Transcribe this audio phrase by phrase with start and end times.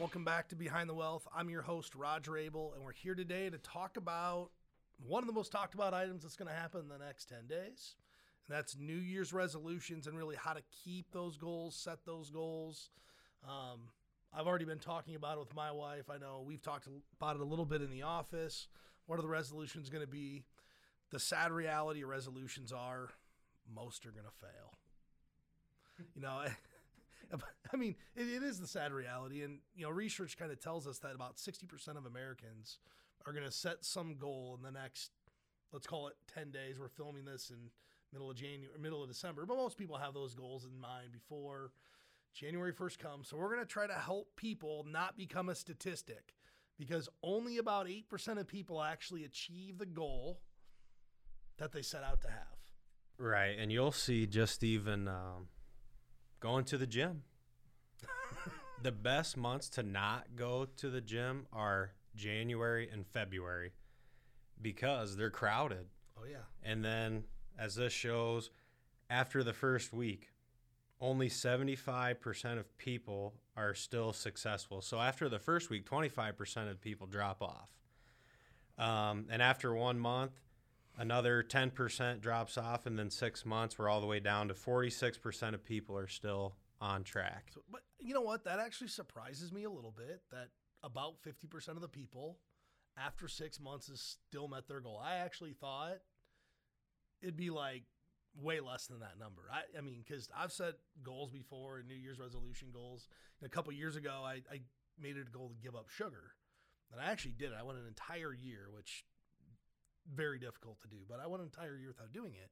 [0.00, 1.28] Welcome back to Behind the Wealth.
[1.36, 4.48] I'm your host, Roger Abel, and we're here today to talk about
[5.06, 7.46] one of the most talked about items that's going to happen in the next 10
[7.46, 7.96] days.
[8.48, 12.88] And that's New Year's resolutions and really how to keep those goals, set those goals.
[13.46, 13.90] Um,
[14.32, 16.08] I've already been talking about it with my wife.
[16.08, 16.88] I know we've talked
[17.18, 18.68] about it a little bit in the office.
[19.04, 20.44] What are the resolutions going to be?
[21.10, 23.10] The sad reality of resolutions are
[23.70, 24.72] most are going to fail.
[26.14, 26.44] You know,
[27.72, 29.42] I mean, it, it is the sad reality.
[29.42, 32.78] And, you know, research kind of tells us that about 60% of Americans
[33.26, 35.10] are going to set some goal in the next,
[35.72, 36.78] let's call it 10 days.
[36.78, 37.70] We're filming this in
[38.12, 41.72] middle of January, middle of December, but most people have those goals in mind before
[42.34, 43.28] January 1st comes.
[43.28, 46.34] So we're going to try to help people not become a statistic
[46.78, 50.40] because only about 8% of people actually achieve the goal
[51.58, 52.46] that they set out to have.
[53.18, 53.56] Right.
[53.58, 55.48] And you'll see just even um,
[56.40, 57.22] going to the gym.
[58.82, 63.72] the best months to not go to the gym are January and February
[64.60, 65.86] because they're crowded.
[66.18, 66.38] Oh, yeah.
[66.62, 67.24] And then,
[67.58, 68.50] as this shows,
[69.08, 70.28] after the first week,
[71.00, 74.82] only 75% of people are still successful.
[74.82, 77.70] So after the first week, 25% of people drop off.
[78.78, 80.32] Um, and after one month,
[80.98, 82.86] another 10% drops off.
[82.86, 86.54] And then six months, we're all the way down to 46% of people are still
[86.80, 87.48] on track.
[87.54, 88.44] So, but you know what?
[88.44, 90.48] That actually surprises me a little bit that
[90.82, 92.38] about 50% of the people
[92.96, 95.00] after six months has still met their goal.
[95.02, 95.98] I actually thought
[97.22, 97.84] it'd be like
[98.40, 99.42] way less than that number.
[99.52, 103.08] I, I mean, because I've set goals before and New Year's resolution goals.
[103.42, 104.60] a couple years ago, I, I
[105.00, 106.32] made it a goal to give up sugar.
[106.92, 107.56] And I actually did it.
[107.58, 109.04] I went an entire year, which
[110.14, 112.50] very difficult to do, but I went an entire year without doing it.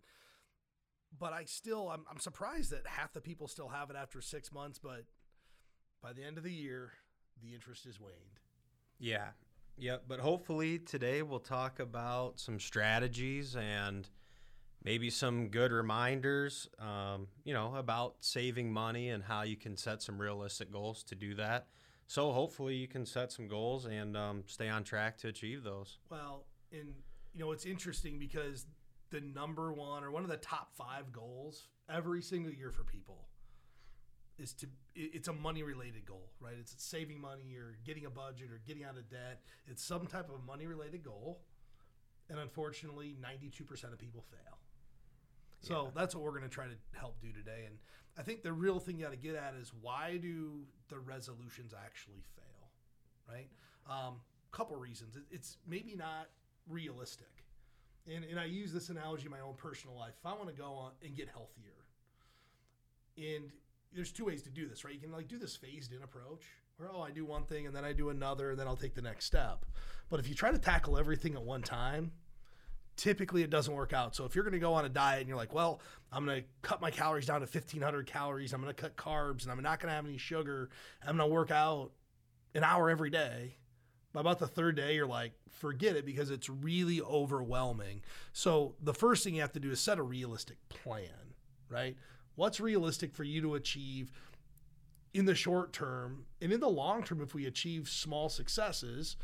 [1.18, 4.52] But I still, I'm, I'm surprised that half the people still have it after six
[4.52, 4.78] months.
[4.78, 5.05] But
[6.02, 6.92] by the end of the year,
[7.42, 8.40] the interest is waned.
[8.98, 9.28] Yeah.
[9.78, 10.05] Yep.
[10.06, 14.08] But hopefully today we'll talk about some strategies and
[14.84, 20.02] maybe some good reminders, um, you know, about saving money and how you can set
[20.02, 21.68] some realistic goals to do that.
[22.06, 25.98] So hopefully you can set some goals and um, stay on track to achieve those.
[26.11, 26.94] Well, and
[27.38, 28.66] you know it's interesting because
[29.10, 33.28] the number one or one of the top five goals every single year for people
[34.38, 34.66] is to
[34.96, 36.54] it's a money related goal, right?
[36.58, 39.42] It's saving money or getting a budget or getting out of debt.
[39.68, 41.42] It's some type of money related goal.
[42.28, 44.58] And unfortunately, 92% of people fail.
[45.60, 45.90] So yeah.
[45.94, 47.64] that's what we're going to try to help do today.
[47.66, 47.78] And
[48.18, 51.72] I think the real thing you got to get at is why do the resolutions
[51.72, 52.70] actually fail,
[53.28, 53.48] right?
[53.88, 54.16] Um,
[54.50, 55.16] couple reasons.
[55.30, 56.28] It's maybe not
[56.68, 57.45] realistic.
[58.06, 60.14] And, and I use this analogy in my own personal life.
[60.18, 61.84] If I want to go on and get healthier,
[63.17, 63.51] and
[63.92, 64.95] there's two ways to do this, right?
[64.95, 66.45] You can like do this phased in approach
[66.77, 68.95] where, oh, I do one thing and then I do another and then I'll take
[68.95, 69.64] the next step.
[70.08, 72.12] But if you try to tackle everything at one time,
[72.96, 74.14] typically it doesn't work out.
[74.14, 75.80] So if you're going to go on a diet and you're like, well,
[76.12, 79.42] I'm going to cut my calories down to 1500 calories, I'm going to cut carbs
[79.42, 80.70] and I'm not going to have any sugar,
[81.02, 81.92] I'm going to work out
[82.55, 83.56] an hour every day.
[84.18, 88.02] About the third day, you're like, forget it because it's really overwhelming.
[88.33, 91.34] So the first thing you have to do is set a realistic plan,
[91.68, 91.96] right?
[92.34, 94.11] What's realistic for you to achieve
[95.14, 99.17] in the short term and in the long term if we achieve small successes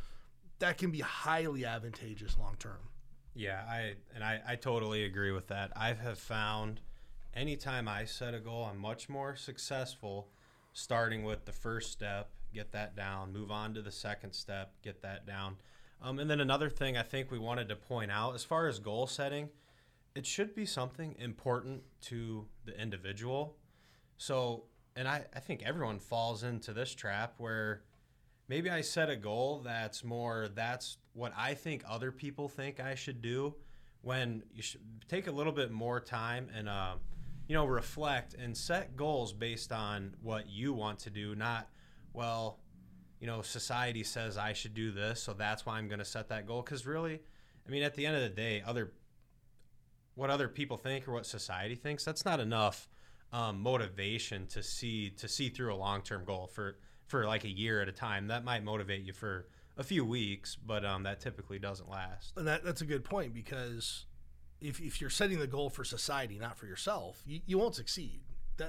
[0.58, 2.88] that can be highly advantageous long term
[3.34, 6.80] yeah i and I, I totally agree with that i have found
[7.34, 10.28] anytime i set a goal i'm much more successful
[10.72, 15.02] starting with the first step get that down move on to the second step get
[15.02, 15.56] that down
[16.00, 18.78] um, and then another thing i think we wanted to point out as far as
[18.78, 19.48] goal setting
[20.14, 23.56] it should be something important to the individual.
[24.16, 24.64] So,
[24.94, 27.82] and I, I think everyone falls into this trap where
[28.48, 32.94] maybe I set a goal that's more, that's what I think other people think I
[32.94, 33.54] should do
[34.02, 36.94] when you should take a little bit more time and, uh,
[37.48, 41.68] you know, reflect and set goals based on what you want to do, not,
[42.14, 42.60] well,
[43.20, 46.28] you know, society says I should do this, so that's why I'm going to set
[46.30, 46.62] that goal.
[46.62, 47.20] Because really,
[47.66, 48.92] I mean, at the end of the day, other
[50.14, 52.88] what other people think or what society thinks, that's not enough
[53.32, 57.50] um, motivation to see to see through a long term goal for for like a
[57.50, 58.28] year at a time.
[58.28, 62.32] That might motivate you for a few weeks, but um, that typically doesn't last.
[62.36, 64.06] And that, that's a good point because
[64.60, 68.20] if, if you're setting the goal for society, not for yourself, you, you won't succeed.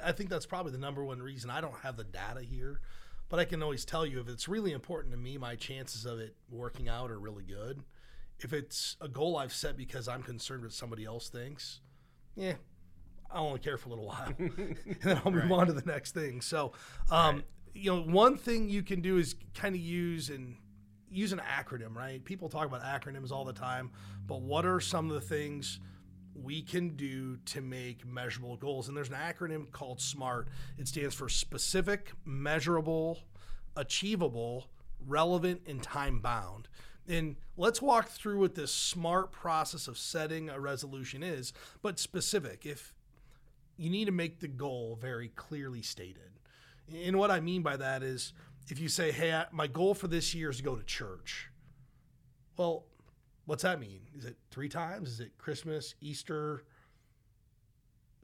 [0.03, 1.49] I think that's probably the number one reason.
[1.51, 2.81] I don't have the data here,
[3.29, 6.19] but I can always tell you if it's really important to me, my chances of
[6.19, 7.83] it working out are really good
[8.39, 11.81] if it's a goal I've set because I'm concerned with somebody else thinks,
[12.35, 12.53] yeah,
[13.31, 15.59] I only care for a little while, and then I'll move right.
[15.59, 16.41] on to the next thing.
[16.41, 16.73] So,
[17.09, 17.45] um, right.
[17.73, 20.55] you know, one thing you can do is kind of use and
[21.09, 22.23] use an acronym, right?
[22.23, 23.91] People talk about acronyms all the time,
[24.27, 25.79] but what are some of the things
[26.35, 28.87] we can do to make measurable goals?
[28.87, 30.47] And there's an acronym called SMART.
[30.77, 33.19] It stands for specific, measurable,
[33.75, 34.69] achievable,
[35.05, 36.67] relevant, and time bound.
[37.07, 42.65] And let's walk through what this SMART process of setting a resolution is, but specific.
[42.65, 42.93] If
[43.77, 46.39] you need to make the goal very clearly stated.
[46.93, 48.33] And what I mean by that is
[48.69, 51.49] if you say, hey, my goal for this year is to go to church.
[52.57, 52.85] Well,
[53.45, 54.01] what's that mean?
[54.17, 55.09] Is it three times?
[55.09, 56.63] Is it Christmas, Easter,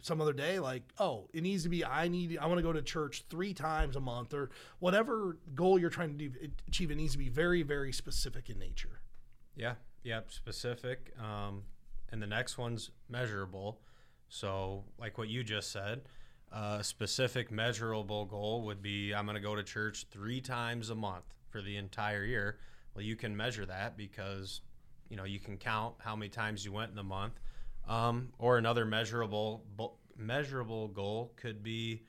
[0.01, 0.59] some other day?
[0.59, 3.53] Like, oh, it needs to be, I need, I want to go to church three
[3.53, 6.31] times a month or whatever goal you're trying to do,
[6.67, 6.91] achieve.
[6.91, 9.01] It needs to be very, very specific in nature.
[9.55, 9.75] Yeah.
[10.03, 10.31] Yep.
[10.31, 11.13] Specific.
[11.21, 11.63] Um,
[12.11, 13.79] and the next one's measurable.
[14.29, 16.01] So, like what you just said,
[16.51, 20.95] a specific measurable goal would be I'm going to go to church three times a
[20.95, 22.57] month for the entire year.
[22.93, 24.61] Well, you can measure that because
[25.11, 27.33] you know you can count how many times you went in the month.
[27.87, 29.65] Um, or another measurable
[30.17, 32.03] measurable goal could be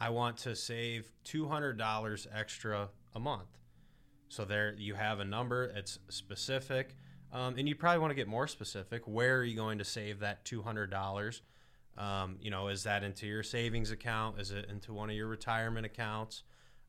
[0.00, 3.58] I want to save two hundred dollars extra a month.
[4.28, 5.64] So there you have a number.
[5.64, 6.96] It's specific,
[7.32, 9.02] um, and you probably want to get more specific.
[9.06, 11.42] Where are you going to save that two hundred dollars?
[11.98, 14.40] Um, you know, is that into your savings account?
[14.40, 16.42] Is it into one of your retirement accounts?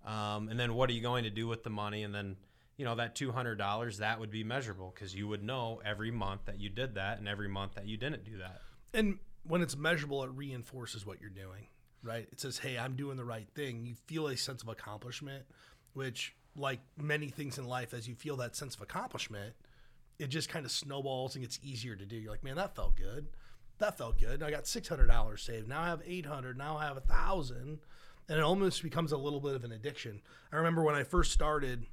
[0.05, 2.03] Um, and then what are you going to do with the money?
[2.03, 2.35] And then,
[2.77, 6.59] you know, that $200, that would be measurable because you would know every month that
[6.59, 8.61] you did that and every month that you didn't do that.
[8.93, 11.67] And when it's measurable, it reinforces what you're doing,
[12.03, 12.27] right?
[12.31, 13.85] It says, hey, I'm doing the right thing.
[13.85, 15.43] You feel a sense of accomplishment,
[15.93, 19.53] which, like many things in life, as you feel that sense of accomplishment,
[20.19, 22.15] it just kind of snowballs and gets easier to do.
[22.15, 23.27] You're like, man, that felt good
[23.79, 24.41] that felt good.
[24.43, 25.67] I got $600 saved.
[25.67, 26.57] Now I have 800.
[26.57, 27.79] Now I have a thousand.
[28.29, 30.21] And it almost becomes a little bit of an addiction.
[30.51, 31.85] I remember when I first started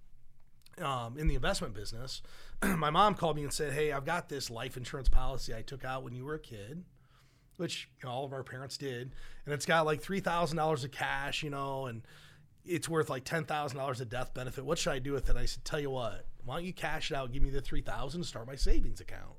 [0.83, 2.23] um, in the investment business,
[2.63, 5.85] my mom called me and said, Hey, I've got this life insurance policy I took
[5.85, 6.85] out when you were a kid,
[7.57, 9.13] which you know, all of our parents did.
[9.45, 12.03] And it's got like $3,000 of cash, you know, and
[12.65, 14.65] it's worth like $10,000 of death benefit.
[14.65, 15.37] What should I do with it?
[15.37, 18.21] I said, Tell you what, why don't you cash it out, give me the 3000
[18.21, 19.35] to start my savings account?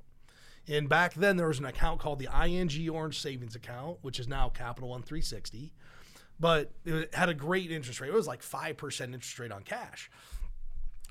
[0.68, 4.26] And back then, there was an account called the ING Orange Savings Account, which is
[4.26, 5.72] now Capital One 360.
[6.38, 8.08] But it had a great interest rate.
[8.08, 10.10] It was like 5% interest rate on cash.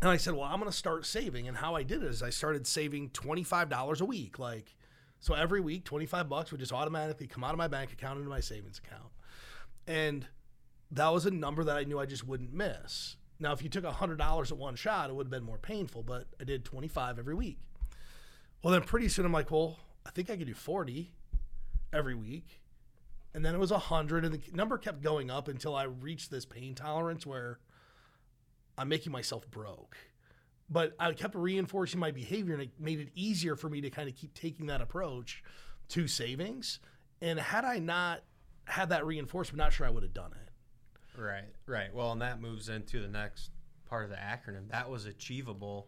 [0.06, 1.48] And I said, well, I'm going to start saving.
[1.48, 4.38] And how I did it is I started saving $25 a week.
[4.38, 4.76] Like,
[5.20, 8.30] so every week, 25 bucks would just automatically come out of my bank account into
[8.30, 9.10] my savings account.
[9.88, 10.28] And
[10.92, 13.16] that was a number that I knew I just wouldn't miss.
[13.40, 16.28] Now, if you took $100 at one shot, it would have been more painful, but
[16.40, 17.58] I did 25 every week.
[18.62, 21.14] Well, then pretty soon I'm like, well, I think I could do 40
[21.92, 22.62] every week.
[23.34, 26.46] And then it was 100, and the number kept going up until I reached this
[26.46, 27.58] pain tolerance where
[28.78, 29.96] I'm making myself broke.
[30.70, 34.10] But I kept reinforcing my behavior, and it made it easier for me to kind
[34.10, 35.44] of keep taking that approach
[35.90, 36.80] to savings.
[37.22, 38.24] And had I not
[38.66, 41.20] had that reinforcement, not sure I would have done it.
[41.22, 41.94] Right, right.
[41.94, 43.52] Well, and that moves into the next
[43.86, 44.70] part of the acronym.
[44.72, 45.88] That was achievable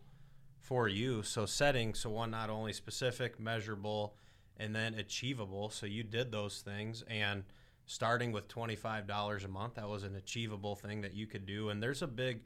[0.61, 1.23] for you.
[1.23, 4.15] So setting, so one not only specific, measurable,
[4.57, 5.69] and then achievable.
[5.69, 7.43] So you did those things and
[7.85, 11.69] starting with $25 a month, that was an achievable thing that you could do.
[11.69, 12.41] And there's a big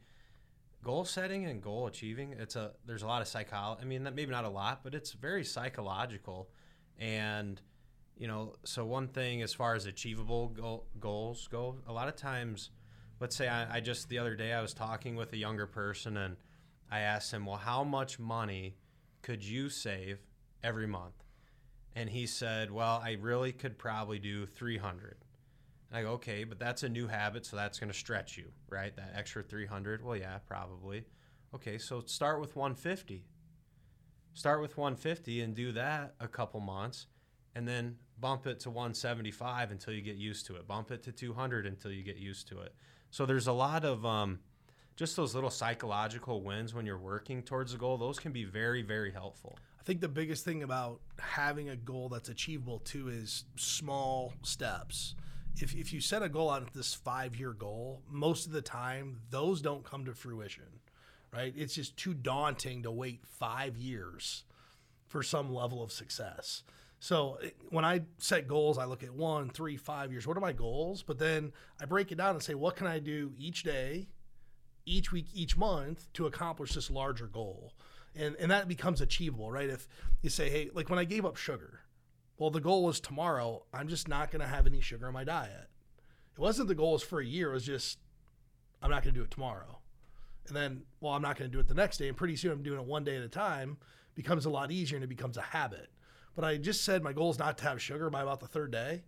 [0.83, 2.35] goal setting and goal achieving.
[2.38, 3.81] It's a there's a lot of psychology.
[3.81, 6.50] I mean, maybe not a lot, but it's very psychological.
[6.97, 7.61] And
[8.17, 12.15] you know, so one thing as far as achievable goal, goals go, a lot of
[12.15, 12.69] times,
[13.19, 16.17] let's say I, I just the other day I was talking with a younger person
[16.17, 16.38] and
[16.91, 18.75] I asked him, well, how much money
[19.21, 20.19] could you save
[20.63, 21.15] every month?
[21.95, 25.17] And he said, well, I really could probably do 300.
[25.93, 28.95] I go, okay, but that's a new habit, so that's going to stretch you, right?
[28.95, 30.03] That extra 300.
[30.03, 31.03] Well, yeah, probably.
[31.53, 33.25] Okay, so start with 150.
[34.33, 37.07] Start with 150 and do that a couple months,
[37.55, 40.67] and then bump it to 175 until you get used to it.
[40.67, 42.74] Bump it to 200 until you get used to it.
[43.10, 44.39] So there's a lot of um,
[44.95, 48.81] just those little psychological wins when you're working towards a goal, those can be very,
[48.81, 49.57] very helpful.
[49.79, 55.15] I think the biggest thing about having a goal that's achievable too is small steps.
[55.58, 59.22] If, if you set a goal at this five year goal, most of the time
[59.29, 60.79] those don't come to fruition,
[61.34, 61.53] right?
[61.55, 64.43] It's just too daunting to wait five years
[65.08, 66.63] for some level of success.
[67.00, 70.25] So eh, when I set goals, I look at one, three, five years.
[70.25, 71.03] What are my goals?
[71.03, 74.08] But then I break it down and say, what can I do each day
[74.86, 77.74] each week, each month to accomplish this larger goal.
[78.15, 79.70] And, and that becomes achievable, right?
[79.70, 79.88] If
[80.22, 81.81] you say, hey, like when I gave up sugar,
[82.41, 85.24] well, the goal was tomorrow, I'm just not going to have any sugar in my
[85.24, 85.69] diet.
[86.33, 88.00] It wasn't the goal was for a year, it was just,
[88.81, 89.77] I'm not going to do it tomorrow.
[90.48, 92.07] And then, well, I'm not going to do it the next day.
[92.07, 93.77] And pretty soon I'm doing it one day at a time.
[94.15, 95.91] Becomes a lot easier and it becomes a habit.
[96.36, 98.71] But I just said my goal is not to have sugar by about the third
[98.71, 99.03] day.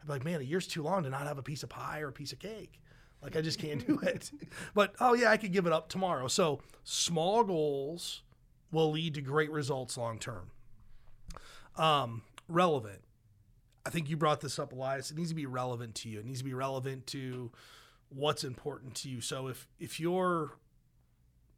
[0.00, 2.00] I'd be like, man, a year's too long to not have a piece of pie
[2.00, 2.80] or a piece of cake.
[3.22, 4.32] Like I just can't do it.
[4.74, 6.26] But oh yeah, I could give it up tomorrow.
[6.26, 8.22] So small goals
[8.72, 10.50] will lead to great results long term.
[11.76, 13.00] Um, relevant.
[13.86, 15.10] I think you brought this up, Elias.
[15.10, 16.20] It needs to be relevant to you.
[16.20, 17.50] It needs to be relevant to
[18.08, 19.20] what's important to you.
[19.20, 20.52] So if if you're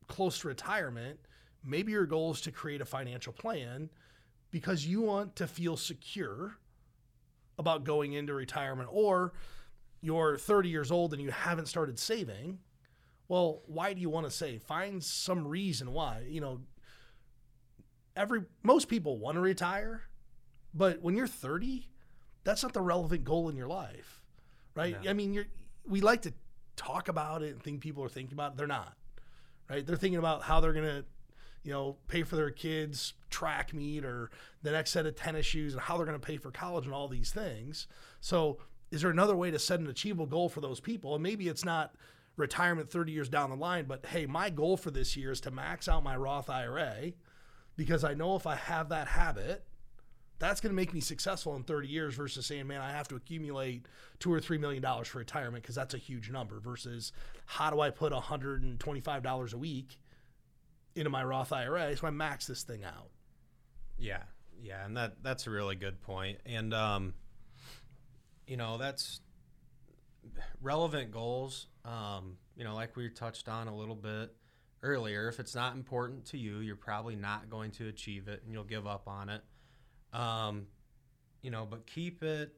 [0.08, 1.20] close to retirement,
[1.64, 3.90] maybe your goal is to create a financial plan
[4.50, 6.58] because you want to feel secure
[7.58, 9.32] about going into retirement or
[10.00, 12.58] you're 30 years old and you haven't started saving.
[13.28, 14.62] Well, why do you want to save?
[14.62, 16.24] Find some reason why.
[16.28, 16.60] You know,
[18.14, 20.02] every most people want to retire,
[20.76, 21.88] but when you're 30,
[22.44, 24.22] that's not the relevant goal in your life,
[24.74, 25.02] right?
[25.02, 25.10] No.
[25.10, 25.46] I mean, you're
[25.88, 26.34] we like to
[26.76, 28.58] talk about it and think people are thinking about it.
[28.58, 28.96] They're not,
[29.70, 29.86] right?
[29.86, 31.04] They're thinking about how they're gonna,
[31.62, 34.30] you know, pay for their kids' track meet or
[34.62, 37.08] the next set of tennis shoes and how they're gonna pay for college and all
[37.08, 37.86] these things.
[38.20, 38.58] So,
[38.90, 41.14] is there another way to set an achievable goal for those people?
[41.14, 41.94] And maybe it's not
[42.36, 45.50] retirement 30 years down the line, but hey, my goal for this year is to
[45.50, 47.12] max out my Roth IRA
[47.76, 49.64] because I know if I have that habit,
[50.38, 53.16] that's going to make me successful in 30 years versus saying, man, I have to
[53.16, 53.86] accumulate
[54.18, 57.12] two or three million dollars for retirement because that's a huge number versus
[57.46, 59.98] how do I put $125 a week
[60.94, 63.10] into my Roth IRA so I max this thing out.
[63.98, 64.22] Yeah,
[64.60, 66.38] yeah, and that that's a really good point.
[66.44, 67.14] And um,
[68.46, 69.20] you know, that's
[70.60, 71.68] relevant goals.
[71.84, 74.34] Um, you know, like we touched on a little bit
[74.82, 78.52] earlier, if it's not important to you, you're probably not going to achieve it, and
[78.52, 79.42] you'll give up on it.
[80.16, 80.66] Um,
[81.42, 82.54] you know, but keep it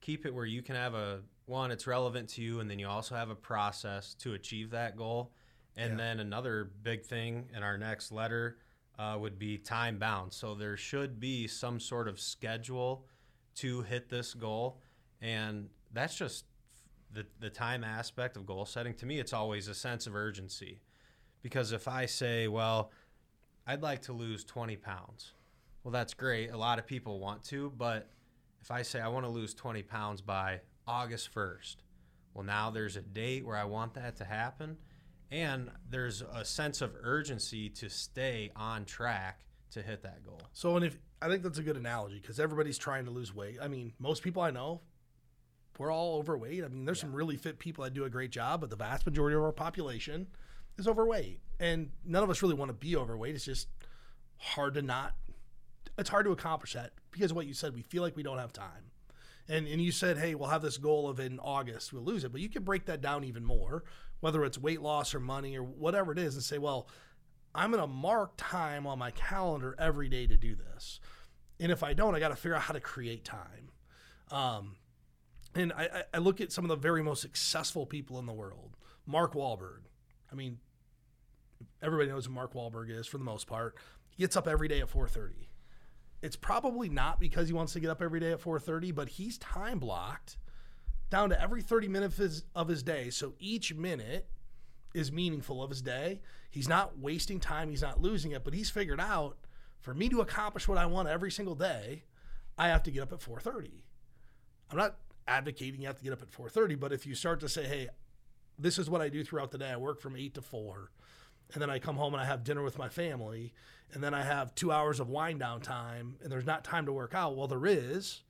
[0.00, 2.88] keep it where you can have a one it's relevant to you and then you
[2.88, 5.32] also have a process to achieve that goal.
[5.76, 5.96] And Yeah.
[5.96, 8.58] then another big thing in our next letter
[8.98, 10.32] uh, would be time bound.
[10.32, 13.06] So there should be some sort of schedule
[13.56, 14.80] to hit this goal.
[15.20, 16.44] And that's just
[17.12, 18.94] the, the time aspect of goal setting.
[18.94, 20.80] To me it's always a sense of urgency.
[21.42, 22.92] Because if i say well
[23.66, 25.32] i'd like to lose 20 pounds
[25.84, 28.10] well that's great a lot of people want to but
[28.60, 31.76] if I say I want to lose 20 pounds by August 1st,
[32.34, 34.76] well, now there's a date where I want that to happen.
[35.32, 40.40] And there's a sense of urgency to stay on track to hit that goal.
[40.52, 43.58] So, and if I think that's a good analogy because everybody's trying to lose weight.
[43.62, 44.80] I mean, most people I know,
[45.78, 46.64] we're all overweight.
[46.64, 49.06] I mean, there's some really fit people that do a great job, but the vast
[49.06, 50.26] majority of our population
[50.76, 51.40] is overweight.
[51.60, 53.36] And none of us really want to be overweight.
[53.36, 53.68] It's just
[54.36, 55.14] hard to not,
[56.00, 57.74] it's hard to accomplish that because what you said.
[57.74, 58.90] We feel like we don't have time.
[59.48, 62.30] And, and you said, hey, we'll have this goal of in August, we'll lose it.
[62.32, 63.84] But you can break that down even more,
[64.20, 66.88] whether it's weight loss or money or whatever it is, and say, well,
[67.54, 71.00] I'm going to mark time on my calendar every day to do this.
[71.58, 73.70] And if I don't, I got to figure out how to create time.
[74.30, 74.76] Um,
[75.54, 78.32] and I, I- I look at some of the very most successful people in the
[78.32, 78.76] world.
[79.04, 79.80] Mark Wahlberg.
[80.30, 80.58] I mean,
[81.82, 83.74] everybody knows who Mark Wahlberg is for the most part.
[84.10, 85.48] He gets up every day at 4:30.
[86.22, 89.38] It's probably not because he wants to get up every day at 4:30, but he's
[89.38, 90.36] time blocked
[91.08, 93.10] down to every 30 minutes of his, of his day.
[93.10, 94.28] So each minute
[94.94, 96.20] is meaningful of his day.
[96.50, 99.38] He's not wasting time, he's not losing it, but he's figured out
[99.80, 102.04] for me to accomplish what I want every single day,
[102.58, 103.84] I have to get up at 4:30.
[104.70, 107.48] I'm not advocating you have to get up at 4:30, but if you start to
[107.48, 107.88] say, "Hey,
[108.58, 109.70] this is what I do throughout the day.
[109.70, 110.90] I work from 8 to 4."
[111.52, 113.52] And then I come home and I have dinner with my family,
[113.92, 116.92] and then I have 2 hours of wind down time, and there's not time to
[116.92, 117.36] work out.
[117.36, 118.22] Well, there is.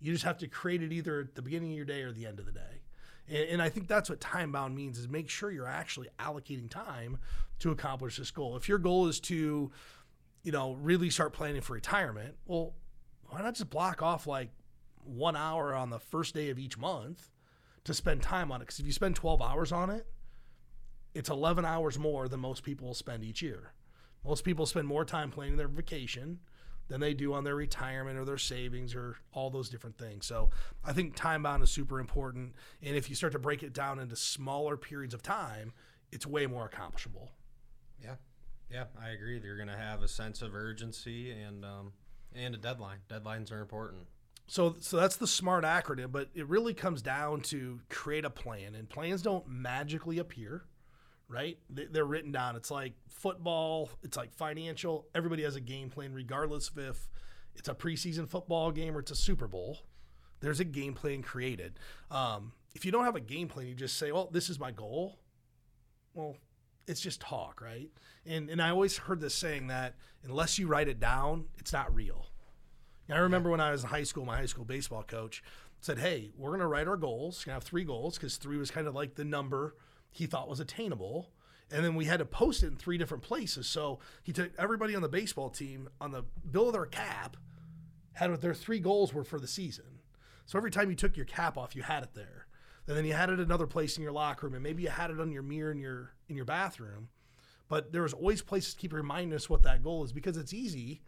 [0.00, 2.26] You just have to create it either at the beginning of your day or the
[2.26, 2.82] end of the day.
[3.28, 6.68] And, and I think that's what time bound means is make sure you're actually allocating
[6.68, 7.18] time
[7.60, 8.56] to accomplish this goal.
[8.56, 9.70] If your goal is to,
[10.42, 12.74] you know, really start planning for retirement, well,
[13.28, 14.50] why not just block off like
[15.04, 17.30] one hour on the first day of each month
[17.84, 18.64] to spend time on it?
[18.64, 20.06] Because if you spend 12 hours on it,
[21.14, 23.72] it's 11 hours more than most people will spend each year.
[24.24, 26.40] Most people spend more time planning their vacation
[26.88, 30.26] than they do on their retirement or their savings or all those different things.
[30.26, 30.50] So
[30.84, 32.54] I think time bound is super important.
[32.82, 35.72] And if you start to break it down into smaller periods of time,
[36.12, 37.30] it's way more accomplishable.
[38.02, 38.16] Yeah,
[38.70, 39.40] yeah, I agree.
[39.42, 41.92] You're going to have a sense of urgency and um,
[42.34, 42.98] and a deadline.
[43.08, 44.06] Deadlines are important.
[44.46, 48.74] So, so that's the SMART acronym, but it really comes down to create a plan,
[48.74, 50.64] and plans don't magically appear,
[51.28, 51.58] right?
[51.70, 52.56] They- They're written down.
[52.56, 55.06] It's like football, it's like financial.
[55.14, 57.08] Everybody has a game plan, regardless of if
[57.54, 59.78] it's a preseason football game or it's a Super Bowl.
[60.40, 61.78] There's a game plan created.
[62.10, 64.70] Um, if you don't have a game plan, you just say, "Well, this is my
[64.72, 65.18] goal."
[66.12, 66.36] Well,
[66.86, 67.88] it's just talk, right?
[68.26, 71.94] And and I always heard this saying that unless you write it down, it's not
[71.94, 72.26] real.
[73.10, 75.42] I remember when I was in high school, my high school baseball coach
[75.80, 77.38] said, "Hey, we're going to write our goals.
[77.40, 79.76] You're going to have three goals because three was kind of like the number
[80.14, 81.30] he thought was attainable."
[81.70, 83.66] And then we had to post it in three different places.
[83.66, 87.36] So he took everybody on the baseball team on the bill of their cap
[88.14, 90.00] had what their three goals were for the season.
[90.46, 92.46] So every time you took your cap off, you had it there.
[92.86, 95.10] And then you had it another place in your locker room, and maybe you had
[95.10, 97.08] it on your mirror in your in your bathroom.
[97.68, 100.52] But there was always places to keep reminding us what that goal is because it's
[100.52, 101.00] easy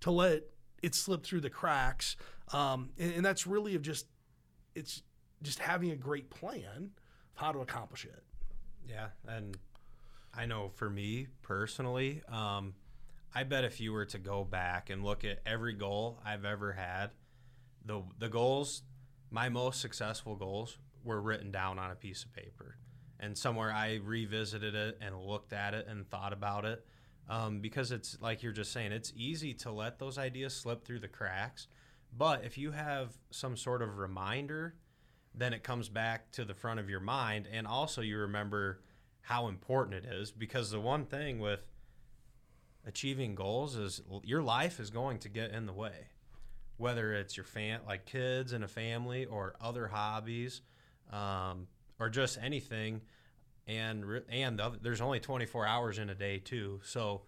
[0.00, 0.42] to let
[0.82, 2.16] it slip through the cracks.
[2.52, 4.06] Um, and, and that's really of just
[4.74, 5.02] it's
[5.42, 6.90] just having a great plan
[7.34, 8.22] of how to accomplish it.
[8.88, 9.56] Yeah, and
[10.34, 12.74] I know for me personally, um,
[13.34, 16.72] I bet if you were to go back and look at every goal I've ever
[16.72, 17.10] had,
[17.84, 18.82] the the goals,
[19.30, 22.76] my most successful goals were written down on a piece of paper,
[23.18, 26.84] and somewhere I revisited it and looked at it and thought about it,
[27.28, 31.00] um, because it's like you're just saying, it's easy to let those ideas slip through
[31.00, 31.68] the cracks,
[32.16, 34.74] but if you have some sort of reminder,
[35.34, 38.80] then it comes back to the front of your mind, and also you remember
[39.22, 41.64] how important it is because the one thing with
[42.86, 46.08] achieving goals is your life is going to get in the way.
[46.76, 50.62] Whether it's your fam like kids and a family or other hobbies
[51.12, 51.68] um,
[52.00, 53.02] or just anything.
[53.68, 56.80] And and there's only 24 hours in a day too.
[56.84, 57.22] So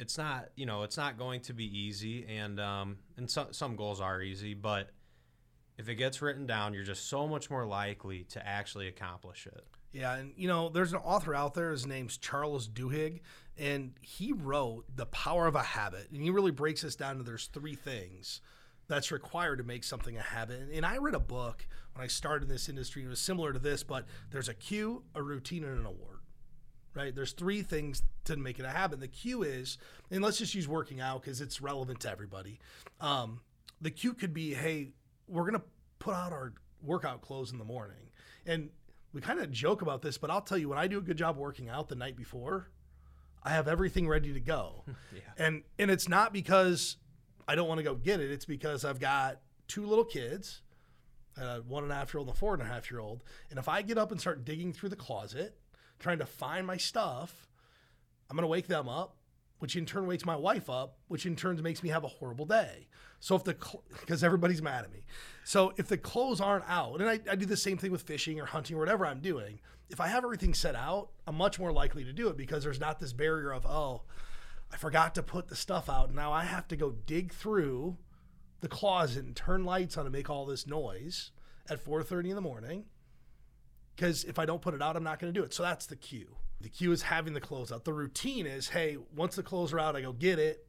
[0.00, 2.26] it's not you know it's not going to be easy.
[2.26, 4.90] And um, and some some goals are easy but
[5.76, 9.66] if it gets written down you're just so much more likely to actually accomplish it
[9.94, 11.70] yeah, and you know, there's an author out there.
[11.70, 13.20] His name's Charles Duhigg,
[13.56, 17.22] and he wrote "The Power of a Habit," and he really breaks this down to
[17.22, 18.40] there's three things
[18.88, 20.68] that's required to make something a habit.
[20.72, 23.04] And I read a book when I started in this industry.
[23.04, 26.18] It was similar to this, but there's a cue, a routine, and an award.
[26.92, 27.14] Right?
[27.14, 29.00] There's three things to make it a habit.
[29.00, 29.78] The cue is,
[30.10, 32.58] and let's just use working out because it's relevant to everybody.
[33.00, 33.40] Um,
[33.80, 34.90] the cue could be, hey,
[35.28, 35.62] we're gonna
[36.04, 38.10] put out our workout clothes in the morning,
[38.46, 38.68] and
[39.14, 41.16] we kind of joke about this, but I'll tell you, when I do a good
[41.16, 42.68] job working out the night before,
[43.42, 44.84] I have everything ready to go.
[45.14, 45.20] yeah.
[45.38, 46.96] And and it's not because
[47.48, 48.30] I don't want to go get it.
[48.30, 50.60] It's because I've got two little kids,
[51.38, 53.22] a one and a half year old and a four and a half year old.
[53.48, 55.56] And if I get up and start digging through the closet,
[55.98, 57.48] trying to find my stuff,
[58.28, 59.16] I'm gonna wake them up,
[59.64, 62.44] which in turn wakes my wife up, which in turn makes me have a horrible
[62.44, 62.86] day.
[63.18, 65.06] So if the because cl- everybody's mad at me,
[65.42, 68.38] so if the clothes aren't out, and I, I do the same thing with fishing
[68.38, 71.72] or hunting or whatever I'm doing, if I have everything set out, I'm much more
[71.72, 74.02] likely to do it because there's not this barrier of oh,
[74.70, 76.12] I forgot to put the stuff out.
[76.14, 77.96] Now I have to go dig through
[78.60, 81.30] the closet and turn lights on and make all this noise
[81.70, 82.84] at 4:30 in the morning.
[83.96, 85.54] Because if I don't put it out, I'm not going to do it.
[85.54, 86.36] So that's the cue.
[86.60, 87.84] The cue is having the clothes out.
[87.84, 90.66] The routine is, hey, once the clothes are out, I go get it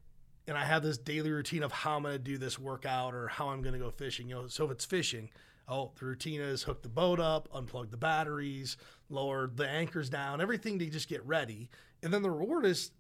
[0.48, 3.28] and I have this daily routine of how I'm going to do this workout or
[3.28, 4.30] how I'm going to go fishing.
[4.30, 5.30] You know, so if it's fishing,
[5.68, 8.78] oh, the routine is hook the boat up, unplug the batteries,
[9.10, 11.70] lower the anchors down, everything to just get ready.
[12.04, 12.92] And then the reward is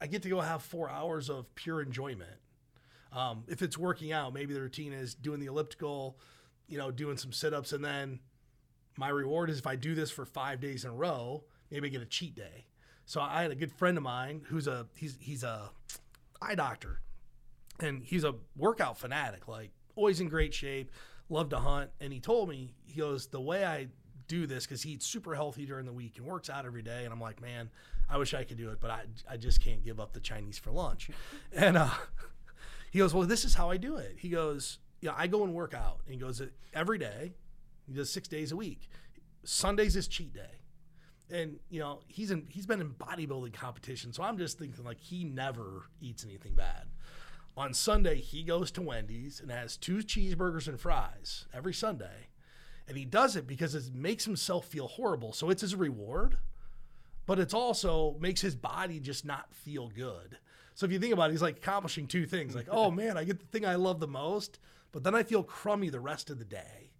[0.00, 2.40] I get to go have four hours of pure enjoyment.
[3.12, 6.18] Um, if it's working out, maybe the routine is doing the elliptical,
[6.66, 7.72] you know, doing some sit ups.
[7.72, 8.20] And then
[8.96, 12.02] my reward is if I do this for five days in a row, maybe get
[12.02, 12.66] a cheat day.
[13.04, 15.70] So I had a good friend of mine who's a, he's, he's a,
[16.42, 17.00] eye doctor,
[17.80, 20.90] and he's a workout fanatic, like always in great shape,
[21.28, 21.90] love to hunt.
[22.00, 23.88] And he told me, he goes, the way I
[24.28, 27.04] do this because he eats super healthy during the week and works out every day.
[27.04, 27.70] And I'm like, man,
[28.08, 30.58] I wish I could do it, but I, I just can't give up the Chinese
[30.58, 31.10] for lunch.
[31.52, 31.90] and uh,
[32.90, 34.16] he goes, well, this is how I do it.
[34.18, 36.00] He goes, yeah, I go and work out.
[36.06, 36.42] And he goes,
[36.74, 37.34] every day.
[37.88, 38.88] He does six days a week.
[39.42, 40.61] Sundays is cheat day
[41.32, 45.00] and you know he's in he's been in bodybuilding competition so i'm just thinking like
[45.00, 46.86] he never eats anything bad.
[47.56, 52.28] On sunday he goes to wendy's and has two cheeseburgers and fries every sunday
[52.86, 55.32] and he does it because it makes himself feel horrible.
[55.32, 56.36] So it's his reward
[57.26, 60.38] but it's also makes his body just not feel good.
[60.74, 63.24] So if you think about it he's like accomplishing two things like oh man i
[63.24, 64.58] get the thing i love the most
[64.90, 66.90] but then i feel crummy the rest of the day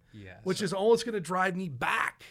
[0.43, 2.23] which is always going to drive me back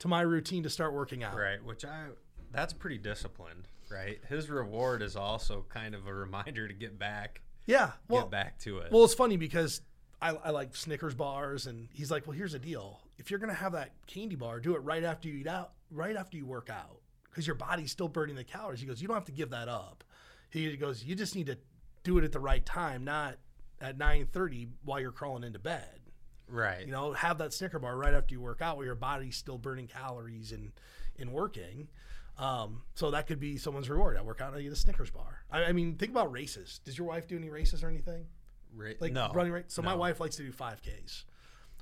[0.00, 1.36] to my routine to start working out.
[1.36, 2.06] Right, which I
[2.52, 4.18] that's pretty disciplined, right?
[4.28, 7.42] His reward is also kind of a reminder to get back.
[7.66, 8.92] Yeah, well, get back to it.
[8.92, 9.82] Well, it's funny because
[10.20, 13.54] I, I like Snickers bars, and he's like, "Well, here's the deal: if you're gonna
[13.54, 16.70] have that candy bar, do it right after you eat out, right after you work
[16.70, 19.50] out, because your body's still burning the calories." He goes, "You don't have to give
[19.50, 20.04] that up."
[20.50, 21.58] He goes, "You just need to
[22.04, 23.36] do it at the right time, not
[23.80, 25.95] at 9:30 while you're crawling into bed."
[26.48, 26.86] Right.
[26.86, 29.58] You know, have that Snicker bar right after you work out, where your body's still
[29.58, 30.72] burning calories and
[31.18, 31.88] and working.
[32.38, 34.16] Um, so that could be someone's reward.
[34.18, 35.42] I work out and I get a Snickers bar.
[35.50, 36.80] I, I mean, think about races.
[36.84, 38.26] Does your wife do any races or anything?
[38.74, 39.30] Ra- Like no.
[39.34, 39.64] running race?
[39.68, 41.24] So my wife likes to do 5Ks.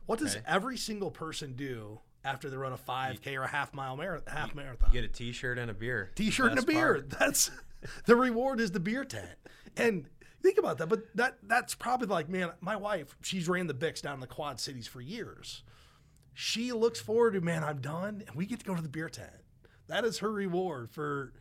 [0.07, 0.45] What does Okay.
[0.47, 4.33] every single person do after they run a 5K or a half mile marathon?
[4.37, 4.91] Half marathon.
[4.93, 6.13] Get a T-shirt and a beer.
[6.15, 6.95] T-shirt and a beer.
[6.95, 7.11] part.
[7.11, 7.51] That's
[8.07, 9.31] the reward is the beer tent.
[9.77, 10.09] And
[10.45, 10.89] think about that.
[10.89, 14.27] But that that's probably like, man, my wife, she's ran the Bix down in the
[14.29, 15.65] Quad Cities for years.
[16.35, 19.09] She looks forward to, man, I'm done, and we get to go to the beer
[19.09, 19.31] tent.
[19.89, 21.33] That is her reward for.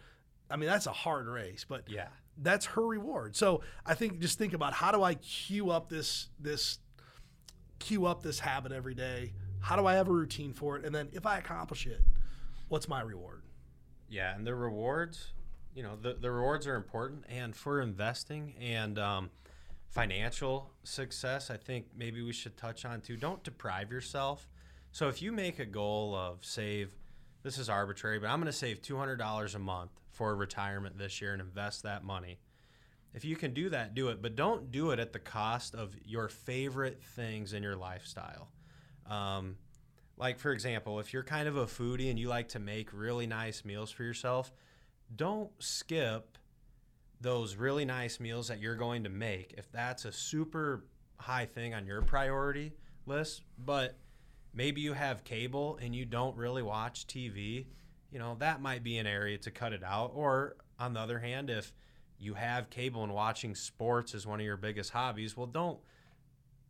[0.50, 2.08] I mean, that's a hard race, but Yeah.
[2.38, 3.36] that's her reward.
[3.36, 6.80] So I think just think about how do I cue up this this
[7.80, 9.34] cue up this habit every day?
[9.60, 10.86] How do I have a routine for it?
[10.86, 12.02] And then if I accomplish it,
[12.68, 13.44] what's my reward?
[14.10, 15.34] Yeah, and the rewards,
[15.76, 17.26] you know, the, the rewards are important.
[17.30, 19.32] And for investing and um,
[19.90, 23.18] financial success, I think maybe we should touch on too.
[23.18, 24.48] Don't deprive yourself.
[24.92, 26.94] So if you make a goal of save,
[27.42, 31.34] this is arbitrary, but I'm going to save $200 a month for retirement this year
[31.34, 32.38] and invest that money.
[33.14, 35.96] If you can do that, do it, but don't do it at the cost of
[36.06, 38.50] your favorite things in your lifestyle.
[39.08, 39.58] Um,
[40.18, 43.28] like, for example, if you're kind of a foodie and you like to make really
[43.28, 44.52] nice meals for yourself,
[45.16, 46.38] don't skip
[47.22, 50.86] those really nice meals that you're going to make if that's a super
[51.18, 52.74] high thing on your priority
[53.06, 53.42] list.
[53.58, 53.98] But
[54.54, 57.66] maybe you have cable and you don't really watch TV,
[58.12, 60.12] you know, that might be an area to cut it out.
[60.14, 61.74] Or on the other hand, if
[62.20, 65.80] you have cable and watching sports is one of your biggest hobbies, well, don't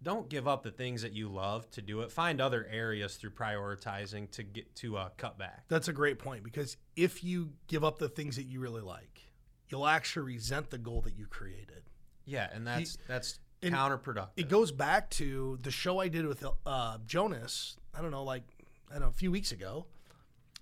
[0.04, 2.12] don't give up the things that you love to do it.
[2.12, 5.64] Find other areas through prioritizing to get to uh, cut back.
[5.70, 9.22] That's a great point because if you give up the things that you really like,
[9.70, 11.84] you'll actually resent the goal that you created.
[12.26, 14.32] Yeah, and that's that's and counterproductive.
[14.38, 17.78] It goes back to the show I did with uh, Jonas.
[17.98, 18.44] I don't know, like
[18.90, 19.86] I don't know, a few weeks ago,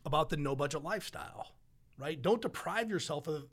[0.05, 1.53] about the no budget lifestyle.
[1.97, 2.19] Right?
[2.19, 3.45] Don't deprive yourself of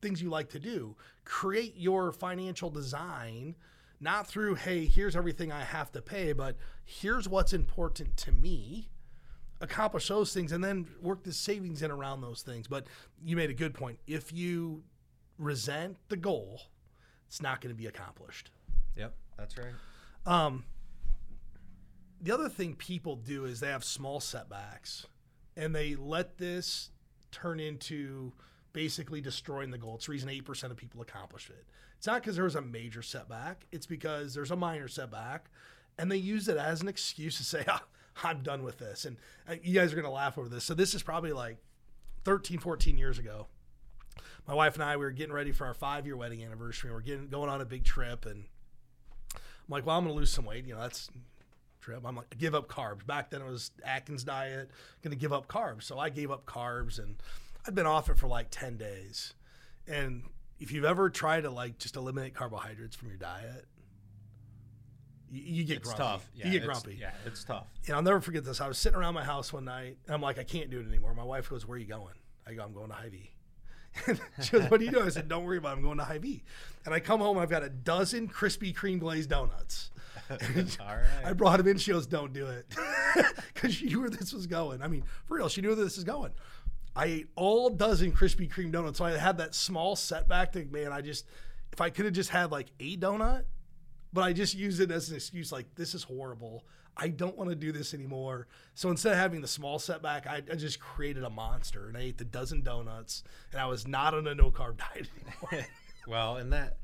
[0.00, 0.96] things you like to do.
[1.24, 3.56] Create your financial design,
[4.00, 8.88] not through hey, here's everything I have to pay, but here's what's important to me.
[9.60, 12.68] Accomplish those things, and then work the savings in around those things.
[12.68, 12.86] But
[13.24, 13.98] you made a good point.
[14.06, 14.84] If you
[15.36, 16.62] resent the goal,
[17.26, 18.50] it's not going to be accomplished.
[18.96, 19.74] Yep, that's right.
[20.26, 20.64] Um,
[22.20, 25.06] the other thing people do is they have small setbacks
[25.56, 26.90] and they let this
[27.30, 28.32] turn into
[28.72, 29.96] basically destroying the goal.
[29.96, 31.64] It's the reason 8% of people accomplish it.
[31.96, 35.50] It's not because there was a major setback, it's because there's a minor setback
[35.98, 37.82] and they use it as an excuse to say, ah,
[38.22, 39.04] I'm done with this.
[39.04, 39.16] And
[39.48, 40.64] uh, you guys are going to laugh over this.
[40.64, 41.58] So this is probably like
[42.24, 43.48] 13, 14 years ago.
[44.46, 46.90] My wife and I, we were getting ready for our five year wedding anniversary.
[46.90, 48.44] We're getting going on a big trip and
[49.34, 50.66] I'm like, well, I'm going to lose some weight.
[50.66, 51.10] You know, that's
[51.80, 52.02] trip.
[52.04, 53.06] I'm like, give up carbs.
[53.06, 54.70] Back then it was Atkins diet,
[55.02, 55.82] going to give up carbs.
[55.82, 57.16] So I gave up carbs and
[57.66, 59.34] I'd been off it for like 10 days.
[59.86, 60.22] And
[60.58, 63.66] if you've ever tried to like just eliminate carbohydrates from your diet,
[65.30, 66.02] you, you get It's grumpy.
[66.02, 66.30] tough.
[66.34, 66.96] Yeah, you get grumpy.
[67.00, 67.66] Yeah, it's tough.
[67.86, 68.60] And I'll never forget this.
[68.60, 70.86] I was sitting around my house one night and I'm like, I can't do it
[70.88, 71.14] anymore.
[71.14, 72.14] My wife goes, Where are you going?
[72.46, 73.30] I go, I'm going to Hy-Vee.
[74.06, 75.06] And she goes, What are you doing?
[75.06, 75.78] I said, Don't worry about it.
[75.78, 76.42] I'm going to Hy-Vee.
[76.86, 79.90] And I come home, I've got a dozen Krispy Kreme glazed donuts.
[80.80, 81.78] All I brought them in.
[81.78, 82.66] She goes, "Don't do it,"
[83.54, 84.82] because she knew where this was going.
[84.82, 86.32] I mean, for real, she knew where this was going.
[86.98, 90.52] I ate all dozen Krispy Kreme donuts, so I had that small setback.
[90.52, 91.26] To man, I just
[91.72, 93.44] if I could have just had like a donut,
[94.12, 95.52] but I just used it as an excuse.
[95.52, 96.64] Like this is horrible.
[96.96, 98.48] I don't want to do this anymore.
[98.74, 102.00] So instead of having the small setback, I, I just created a monster and I
[102.00, 105.68] ate the dozen donuts, and I was not on a no carb diet anymore.
[106.08, 106.78] well, and that,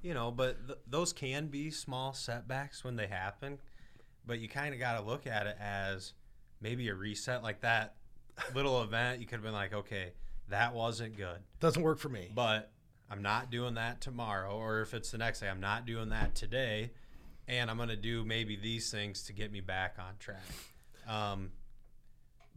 [0.00, 3.58] you know, but th- those can be small setbacks when they happen,
[4.24, 6.12] but you kind of got to look at it as
[6.60, 7.96] maybe a reset like that
[8.54, 9.20] little event.
[9.20, 10.12] You could have been like, okay,
[10.48, 12.30] that wasn't good, Doesn't work for me.
[12.34, 12.70] but
[13.10, 14.56] I'm not doing that tomorrow.
[14.56, 16.90] Or if it's the next day, I'm not doing that today.
[17.48, 20.44] And I'm going to do maybe these things to get me back on track.
[21.08, 21.50] Um,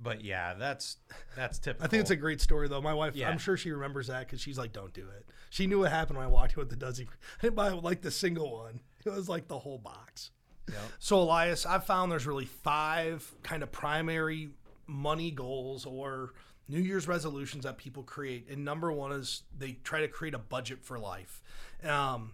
[0.01, 0.97] but yeah, that's
[1.35, 1.85] that's typical.
[1.85, 2.81] I think it's a great story though.
[2.81, 3.29] My wife, Yeah.
[3.29, 6.17] I'm sure she remembers that because she's like, "Don't do it." She knew what happened
[6.17, 7.07] when I walked in with the dozen.
[7.39, 8.81] I didn't buy like the single one.
[9.05, 10.31] It was like the whole box.
[10.69, 10.77] Yep.
[10.99, 14.49] So Elias, I've found there's really five kind of primary
[14.87, 16.33] money goals or
[16.67, 18.47] New Year's resolutions that people create.
[18.49, 21.41] And number one is they try to create a budget for life.
[21.83, 22.33] Um,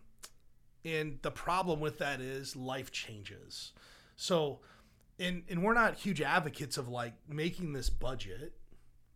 [0.86, 3.74] and the problem with that is life changes.
[4.16, 4.60] So,
[5.20, 8.54] and and we're not huge advocates of like making this budget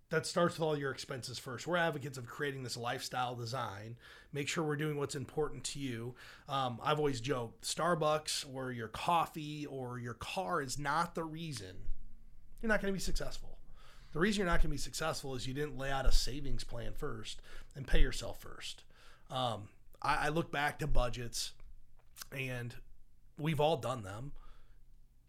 [0.10, 1.66] that starts with all your expenses first.
[1.66, 3.96] We're advocates of creating this lifestyle design.
[4.32, 6.16] Make sure we're doing what's important to you.
[6.48, 11.76] Um, I've always joked Starbucks or your coffee or your car is not the reason
[12.64, 13.58] you're not going to be successful.
[14.14, 16.64] The reason you're not going to be successful is you didn't lay out a savings
[16.64, 17.42] plan first
[17.76, 18.84] and pay yourself first.
[19.30, 19.68] Um,
[20.02, 21.52] I, I look back to budgets
[22.32, 22.74] and
[23.38, 24.32] we've all done them.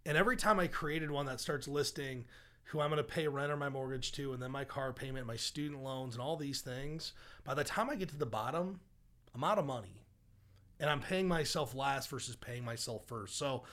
[0.07, 2.27] And every time I created one that starts listing
[2.69, 5.27] who I'm going to pay rent or my mortgage to, and then my car payment,
[5.27, 8.81] my student loans, and all these things, by the time I get to the bottom,
[9.35, 10.03] I'm out of money.
[10.81, 13.37] And I'm paying myself last versus paying myself first.
[13.39, 13.65] So,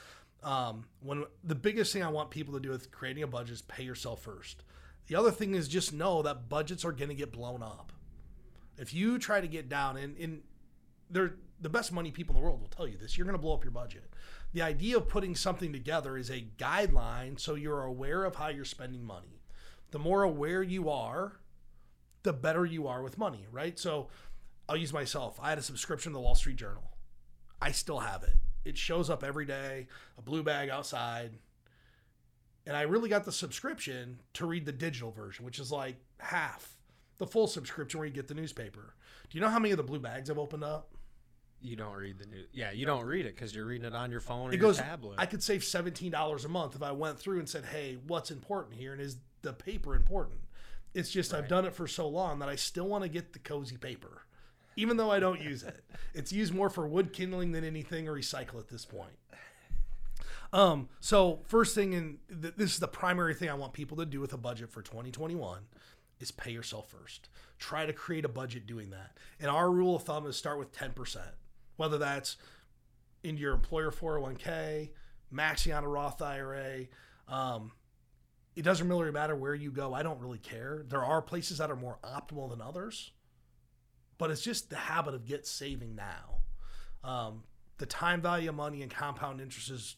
[0.43, 3.61] um, when the biggest thing I want people to do with creating a budget is
[3.61, 4.63] pay yourself first.
[5.07, 7.91] The other thing is just know that budgets are going to get blown up.
[8.77, 10.41] If you try to get down, and, and
[11.09, 13.41] they're the best money people in the world will tell you this, you're going to
[13.41, 14.11] blow up your budget
[14.53, 18.65] the idea of putting something together is a guideline so you're aware of how you're
[18.65, 19.41] spending money.
[19.91, 21.39] The more aware you are,
[22.23, 23.79] the better you are with money, right?
[23.79, 24.09] So
[24.67, 25.39] I'll use myself.
[25.41, 26.83] I had a subscription to the Wall Street Journal.
[27.61, 28.35] I still have it.
[28.63, 31.31] It shows up every day, a blue bag outside.
[32.65, 36.77] And I really got the subscription to read the digital version, which is like half
[37.17, 38.95] the full subscription where you get the newspaper.
[39.29, 40.89] Do you know how many of the blue bags I've opened up?
[41.61, 42.47] You don't read the news.
[42.51, 44.61] Yeah, you don't read it because you're reading it on your phone or it your
[44.61, 45.15] goes, tablet.
[45.19, 48.31] I could save seventeen dollars a month if I went through and said, "Hey, what's
[48.31, 50.39] important here?" And is the paper important?
[50.95, 51.43] It's just right.
[51.43, 54.23] I've done it for so long that I still want to get the cozy paper,
[54.75, 55.83] even though I don't use it.
[56.13, 59.17] It's used more for wood kindling than anything or recycle at this point.
[60.53, 64.05] Um, so first thing, and th- this is the primary thing I want people to
[64.05, 65.61] do with a budget for 2021
[66.19, 67.29] is pay yourself first.
[67.57, 69.17] Try to create a budget doing that.
[69.39, 71.19] And our rule of thumb is start with 10%
[71.81, 72.37] whether that's
[73.23, 74.91] in your employer 401k,
[75.33, 76.85] maxing out a Roth IRA.
[77.27, 77.71] Um,
[78.55, 79.91] it doesn't really matter where you go.
[79.91, 80.83] I don't really care.
[80.87, 83.13] There are places that are more optimal than others,
[84.21, 86.43] but it's just the habit of get saving now.
[87.03, 87.41] Um,
[87.79, 89.95] the time value of money and compound interest is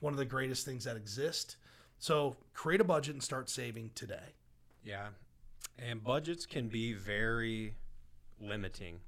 [0.00, 1.54] one of the greatest things that exist.
[2.00, 4.34] So create a budget and start saving today.
[4.82, 5.10] Yeah.
[5.78, 7.76] And budgets can be very
[8.40, 8.98] limiting.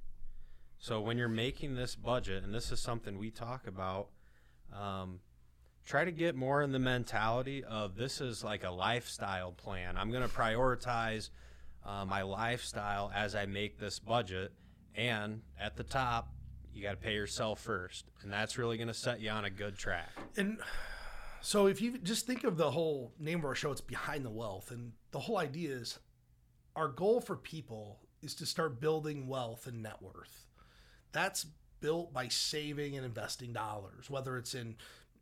[0.79, 4.11] So when you're making this budget, and this is something we talk about,
[4.71, 5.19] um,
[5.85, 9.97] try to get more in the mentality of this is like a lifestyle plan.
[9.97, 11.31] I'm going to prioritize
[11.85, 14.53] uh, my lifestyle as I make this budget,
[14.95, 16.33] and at the top,
[16.73, 19.49] you got to pay yourself first, and that's really going to set you on a
[19.49, 20.11] good track.
[20.37, 20.59] And
[21.41, 24.31] so, if you just think of the whole name of our show, it's behind the
[24.31, 25.99] wealth, and the whole idea is
[26.75, 30.47] our goal for people is to start building wealth and net worth
[31.13, 31.45] that's
[31.79, 34.75] built by saving and investing dollars, whether it's in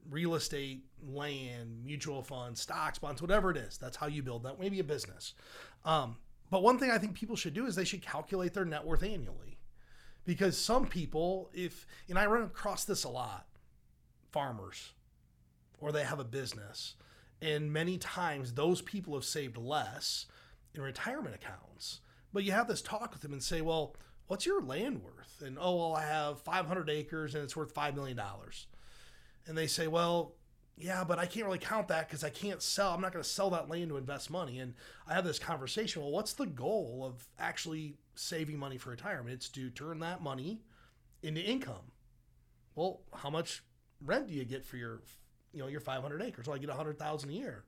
[0.09, 3.77] real estate, land, mutual funds, stocks, bonds, whatever it is.
[3.77, 4.59] That's how you build that.
[4.59, 5.35] Maybe a business.
[5.85, 6.17] Um,
[6.51, 9.01] but one thing I think people should do is they should calculate their net worth
[9.01, 9.57] annually.
[10.25, 13.47] Because some people, if, and I run across this a lot,
[14.31, 14.91] farmers,
[15.79, 16.93] or they have a business,
[17.41, 20.27] and many times those people have saved less
[20.75, 22.01] in retirement accounts.
[22.33, 23.95] But you have this talk with them and say, well,
[24.27, 25.41] what's your land worth?
[25.43, 28.19] And oh, well, I have 500 acres and it's worth $5 million.
[29.47, 30.35] And they say, well,
[30.83, 32.93] yeah, but I can't really count that because I can't sell.
[32.93, 34.59] I'm not going to sell that land to invest money.
[34.59, 34.73] And
[35.07, 36.01] I have this conversation.
[36.01, 39.33] Well, what's the goal of actually saving money for retirement?
[39.33, 40.61] It's to turn that money
[41.23, 41.91] into income.
[42.75, 43.63] Well, how much
[44.03, 45.01] rent do you get for your,
[45.53, 46.47] you know, your 500 acres?
[46.47, 47.63] Well, I get 100,000 a year.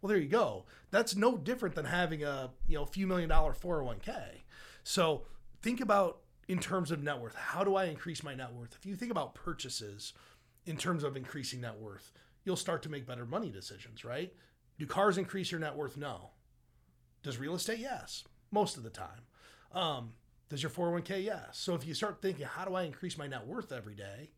[0.00, 0.64] Well, there you go.
[0.90, 4.42] That's no different than having a, you know, few million dollar 401k.
[4.82, 5.26] So
[5.62, 7.34] think about in terms of net worth.
[7.34, 8.74] How do I increase my net worth?
[8.78, 10.14] If you think about purchases
[10.66, 12.12] in terms of increasing net worth,
[12.44, 14.32] you'll start to make better money decisions, right?
[14.78, 15.96] Do cars increase your net worth?
[15.96, 16.30] No.
[17.22, 17.80] Does real estate?
[17.80, 19.22] Yes, most of the time.
[19.72, 20.12] Um,
[20.48, 21.24] does your 401k?
[21.24, 21.58] Yes.
[21.58, 24.30] So if you start thinking, how do I increase my net worth every day?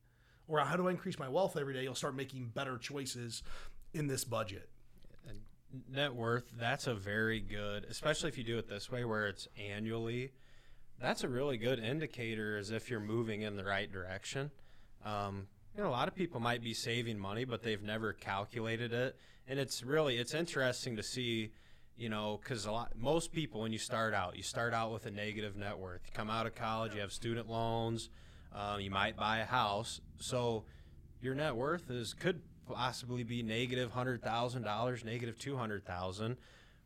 [0.48, 1.84] Or how do I increase my wealth every day?
[1.84, 3.42] You'll start making better choices
[3.94, 4.68] in this budget.
[5.90, 9.48] Net worth, that's a very good, especially if you do it this way where it's
[9.56, 10.32] annually
[11.02, 14.50] that's a really good indicator as if you're moving in the right direction.
[15.04, 18.92] Um, you know, a lot of people might be saving money, but they've never calculated
[18.92, 21.52] it, and it's really it's interesting to see.
[21.94, 25.04] You know, because a lot most people when you start out, you start out with
[25.04, 26.00] a negative net worth.
[26.06, 28.08] You come out of college, you have student loans,
[28.54, 30.64] um, you might buy a house, so
[31.20, 36.38] your net worth is could possibly be negative hundred thousand dollars, negative two hundred thousand.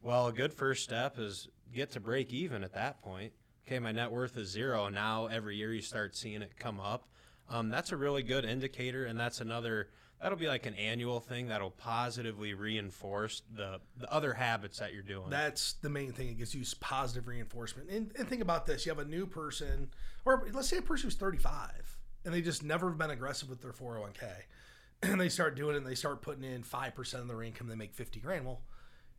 [0.03, 3.33] Well, a good first step is get to break even at that point
[3.67, 4.89] okay, my net worth is zero.
[4.89, 7.09] Now every year you start seeing it come up.
[7.49, 9.89] Um, that's a really good indicator, and that's another
[10.21, 15.03] that'll be like an annual thing that'll positively reinforce the the other habits that you're
[15.03, 15.31] doing.
[15.31, 16.29] That's the main thing.
[16.29, 17.91] It gives you positive reinforcement.
[17.91, 19.91] And, and think about this: you have a new person,
[20.25, 23.61] or let's say a person who's 35, and they just never have been aggressive with
[23.61, 24.25] their 401k,
[25.03, 25.79] and they start doing it.
[25.79, 27.69] and They start putting in five percent of their income.
[27.69, 28.45] They make 50 grand.
[28.45, 28.63] Well,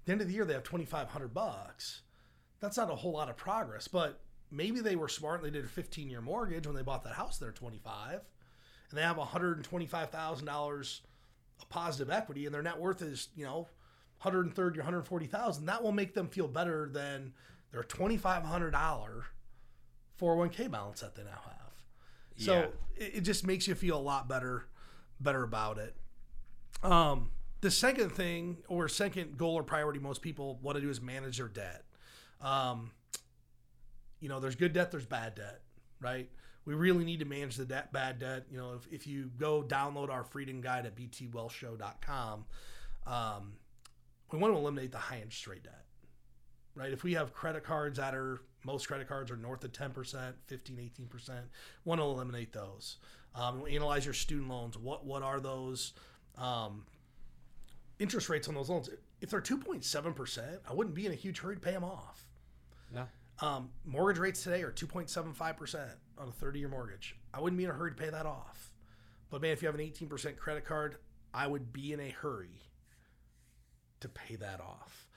[0.02, 2.02] at the end of the year, they have 2,500 bucks.
[2.60, 4.20] That's not a whole lot of progress, but
[4.52, 5.42] maybe they were smart.
[5.44, 7.38] and They did a 15 year mortgage when they bought that house.
[7.38, 8.14] They're 25,
[8.90, 11.02] and they have 125 thousand dollars
[11.60, 13.68] of positive equity, and their net worth is you know
[14.22, 17.34] 130 or 140,000, that will make them feel better than
[17.72, 19.24] their $2,500
[20.20, 21.72] 401k balance that they now have.
[22.38, 22.66] So Yeah.
[22.96, 24.66] it, it just makes you feel a lot better,
[25.20, 25.96] better about it.
[26.84, 27.32] Um,
[27.62, 31.38] the second thing or second goal or priority most people want to do is manage
[31.38, 31.84] their debt.
[32.42, 32.92] Um,
[34.20, 35.62] you know, there's good debt, there's bad debt,
[36.02, 36.30] right?
[36.66, 38.46] We really need to manage the debt, bad debt.
[38.52, 42.46] You know, if, if you go download our freedom guide at btwellshow.com,
[43.06, 43.54] um,
[44.32, 45.86] we want to eliminate the high interest rate debt,
[46.76, 46.92] right?
[46.92, 50.92] If we have credit cards that are, most credit cards are north of 10%, 15,
[51.00, 51.32] 18%,
[51.86, 52.98] want to eliminate those.
[53.34, 54.78] Um, analyze your student loans.
[54.78, 55.94] What, what are those
[56.38, 56.86] um,
[58.00, 58.90] interest rates on those loans?
[59.22, 62.28] If they're 2.7%, I wouldn't be in a huge hurry to pay them off.
[62.94, 63.08] no.
[63.40, 67.16] Um, mortgage rates today are 2.75% on a 30 year mortgage.
[67.34, 68.72] I wouldn't be in a hurry to pay that off.
[69.30, 70.98] But man, if you have an 18% credit card,
[71.34, 72.64] I would be in a hurry
[74.00, 75.08] to pay that off.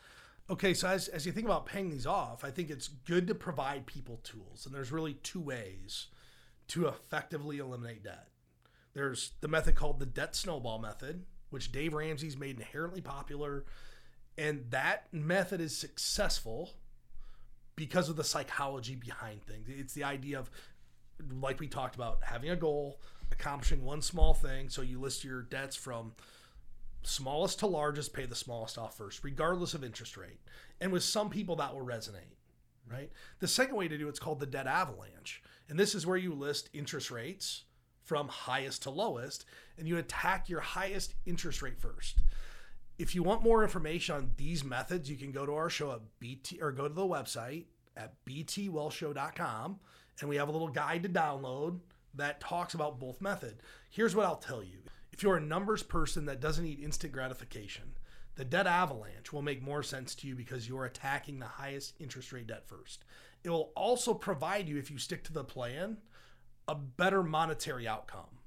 [0.50, 3.34] Okay, so as, as you think about paying these off, I think it's good to
[3.34, 4.66] provide people tools.
[4.66, 6.08] And there's really two ways
[6.68, 8.28] to effectively eliminate debt.
[8.92, 13.64] There's the method called the debt snowball method, which Dave Ramsey's made inherently popular.
[14.36, 16.70] And that method is successful
[17.80, 19.66] because of the psychology behind things.
[19.66, 20.50] It's the idea of,
[21.40, 23.00] like we talked about, having a goal,
[23.32, 24.68] accomplishing one small thing.
[24.68, 26.12] So you list your debts from
[27.02, 30.40] smallest to largest, pay the smallest off first, regardless of interest rate.
[30.82, 32.36] And with some people, that will resonate,
[32.86, 33.10] right?
[33.38, 35.42] The second way to do it's called the debt avalanche.
[35.70, 37.64] And this is where you list interest rates
[38.04, 39.46] from highest to lowest,
[39.78, 42.20] and you attack your highest interest rate first
[43.00, 46.00] if you want more information on these methods, you can go to our show at
[46.20, 47.64] BT or go to the website
[47.96, 49.80] at btwellshow.com
[50.20, 51.78] and we have a little guide to download
[52.14, 53.62] that talks about both method.
[53.88, 54.80] Here's what I'll tell you.
[55.12, 57.94] If you're a numbers person that doesn't need instant gratification,
[58.34, 62.32] the debt avalanche will make more sense to you because you're attacking the highest interest
[62.32, 63.06] rate debt first.
[63.42, 65.96] It will also provide you if you stick to the plan
[66.68, 68.40] a better monetary outcome.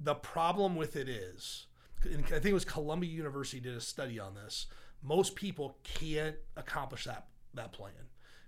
[0.00, 1.66] The problem with it is
[2.04, 4.66] I think it was Columbia University did a study on this.
[5.02, 7.92] Most people can't accomplish that that plan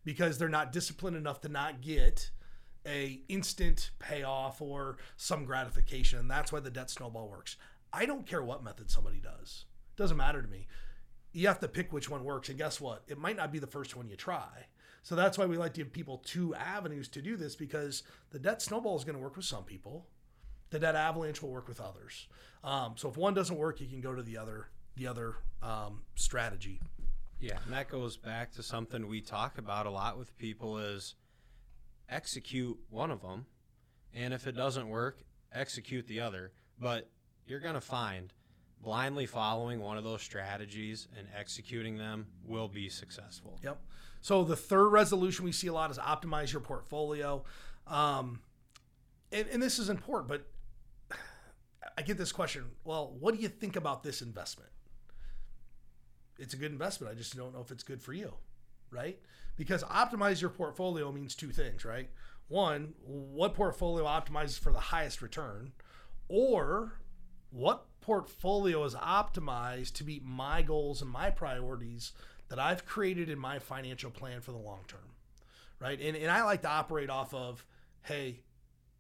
[0.05, 2.31] because they're not disciplined enough to not get
[2.87, 7.57] a instant payoff or some gratification, and that's why the debt snowball works.
[7.93, 9.65] I don't care what method somebody does;
[9.97, 10.67] it doesn't matter to me.
[11.33, 13.03] You have to pick which one works, and guess what?
[13.09, 14.67] It might not be the first one you try.
[15.03, 18.39] So that's why we like to give people two avenues to do this because the
[18.39, 20.07] debt snowball is going to work with some people
[20.71, 22.29] the debt avalanche will work with others.
[22.63, 26.03] Um, so if one doesn't work, you can go to the other the other um,
[26.15, 26.81] strategy.
[27.41, 31.15] Yeah, and that goes back to something we talk about a lot with people is
[32.09, 33.47] execute one of them,
[34.15, 36.53] and if it doesn't work, execute the other.
[36.79, 37.11] But
[37.47, 38.33] you're going to find
[38.85, 43.59] blindly following one of those strategies and executing them will be successful.
[43.63, 43.81] Yep.
[44.21, 47.45] So the third resolution we see a lot is optimize your portfolio.
[47.87, 48.41] Um,
[49.33, 50.47] and, and this is important, but
[51.97, 52.65] I get this question.
[52.85, 54.71] Well, what do you think about this investment?
[56.39, 57.13] It's a good investment.
[57.13, 58.35] I just don't know if it's good for you,
[58.91, 59.19] right?
[59.57, 62.11] Because optimize your portfolio means two things, right?
[62.49, 65.73] One, what portfolio optimizes for the highest return,
[66.29, 66.99] or
[67.51, 72.13] what portfolio is optimized to meet my goals and my priorities
[72.49, 75.15] that I've created in my financial plan for the long term,
[75.79, 75.99] right?
[76.01, 77.65] And, and I like to operate off of,
[78.03, 78.41] hey,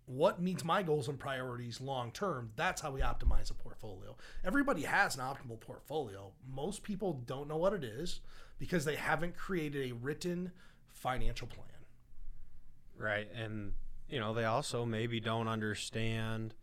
[0.06, 4.82] what meets my goals and priorities long term that's how we optimize a portfolio everybody
[4.82, 8.20] has an optimal portfolio most people don't know what it is
[8.58, 10.52] because they haven't created a written
[10.92, 11.68] financial plan
[12.96, 13.72] Right, and
[14.08, 16.54] you know they also maybe don't understand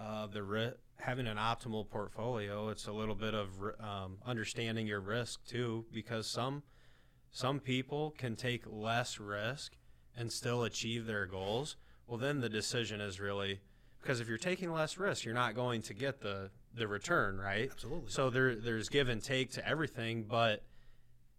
[0.00, 2.68] uh, the ri- having an optimal portfolio.
[2.70, 3.48] It's a little bit of
[3.78, 6.62] um, understanding your risk too, because some
[7.30, 9.76] some people can take less risk
[10.16, 11.76] and still achieve their goals.
[12.06, 13.60] Well, then the decision is really
[14.00, 17.70] because if you're taking less risk, you're not going to get the the return, right?
[17.70, 18.10] Absolutely.
[18.10, 20.64] So there there's give and take to everything, but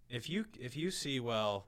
[0.10, 1.68] if you if you see well,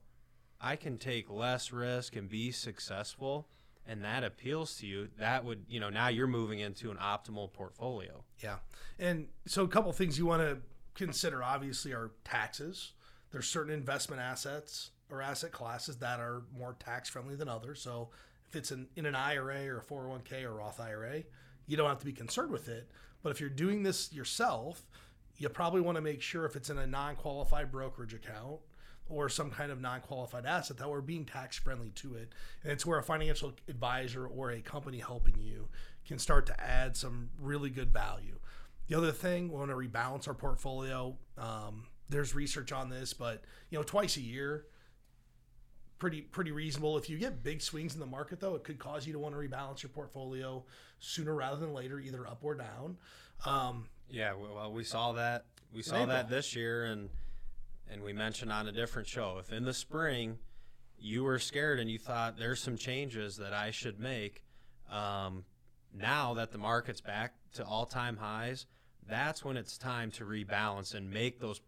[0.62, 3.48] I can take less risk and be successful,
[3.88, 7.52] and that appeals to you, that would, you know, now you're moving into an optimal
[7.52, 8.24] portfolio.
[8.40, 8.58] Yeah.
[8.98, 10.58] And so a couple things you want to
[10.94, 12.94] consider obviously are taxes.
[13.32, 17.82] There's certain investment assets or asset classes that are more tax friendly than others.
[17.82, 18.10] So
[18.56, 21.24] it's in, in an IRA or a 401k or Roth IRA,
[21.68, 22.90] you don't have to be concerned with it.
[23.24, 24.84] But if you're doing this yourself,
[25.38, 28.60] you probably want to make sure if it's in a non qualified brokerage account
[29.10, 32.34] or some kind of non qualified asset that we're being tax friendly to it.
[32.64, 35.68] And it's where a financial advisor or a company helping you
[36.08, 38.40] can start to add some really good value.
[38.88, 41.18] The other thing, we want to rebalance our portfolio.
[41.38, 44.66] Um, there's research on this, but you know, twice a year,
[46.00, 46.98] pretty pretty reasonable.
[46.98, 49.36] If you get big swings in the market, though, it could cause you to want
[49.36, 50.64] to rebalance your portfolio
[51.00, 52.98] sooner rather than later, either up or down.
[53.46, 57.10] Um, yeah, well, we saw that we saw that this year, and
[57.90, 59.38] and we mentioned on a different show.
[59.40, 60.38] If in the spring
[60.98, 64.44] you were scared and you thought there's some changes that I should make,
[64.92, 65.44] um,
[65.94, 68.66] now that the market's back to all-time highs,
[69.08, 71.62] that's when it's time to rebalance and make those.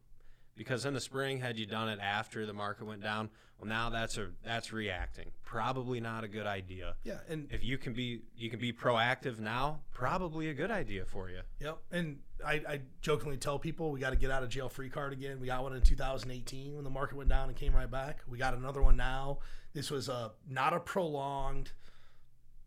[0.58, 3.30] Because in the spring, had you done it after the market went down,
[3.60, 5.32] well, now that's a that's reacting.
[5.44, 6.96] Probably not a good idea.
[7.04, 11.06] yeah, and If you can be you can be proactive now, probably a good idea
[11.06, 11.42] for you.
[11.60, 11.78] Yep.
[11.92, 15.14] And I, I jokingly tell people we got to get out of jail free card
[15.14, 15.40] again.
[15.40, 18.22] We got one in 2018 when the market went down and came right back.
[18.28, 19.40] We got another one now.
[19.74, 21.72] This was a not a prolonged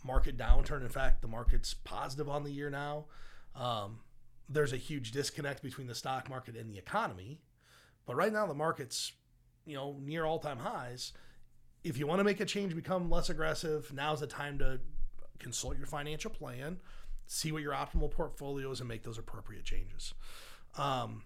[0.05, 0.83] market downturn.
[0.83, 3.07] In fact, the market's positive on the year now.
[3.55, 4.01] Um,
[4.49, 7.39] there's a huge disconnect between the stock market and the economy.
[8.11, 9.13] But right now, the market's
[9.65, 11.13] you know near all time highs.
[11.85, 13.93] If you want to make a change, become less aggressive.
[13.95, 14.81] Now's the time to
[15.39, 16.81] consult your financial plan,
[17.29, 20.13] see what your optimal portfolio is, and make those appropriate changes.
[20.77, 21.23] Um,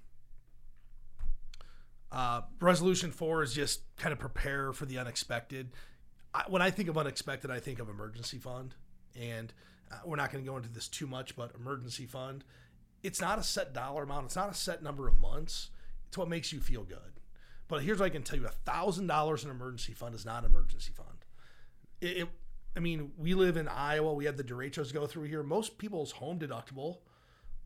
[2.13, 5.71] uh, resolution four is just kind of prepare for the unexpected.
[6.35, 8.75] I, when I think of unexpected, I think of emergency fund,
[9.19, 9.55] and
[9.91, 12.45] uh, we're not going to go into this too much, but emergency fund,
[13.03, 15.71] it's not a set dollar amount, it's not a set number of months.
[16.15, 17.19] It's what makes you feel good.
[17.67, 20.45] But here's what I can tell you: a thousand dollars in emergency fund is not
[20.45, 21.25] an emergency fund.
[22.01, 22.29] It, it,
[22.77, 24.15] I mean, we live in Iowa.
[24.15, 25.43] We had the derechos go through here.
[25.43, 26.99] Most people's home deductible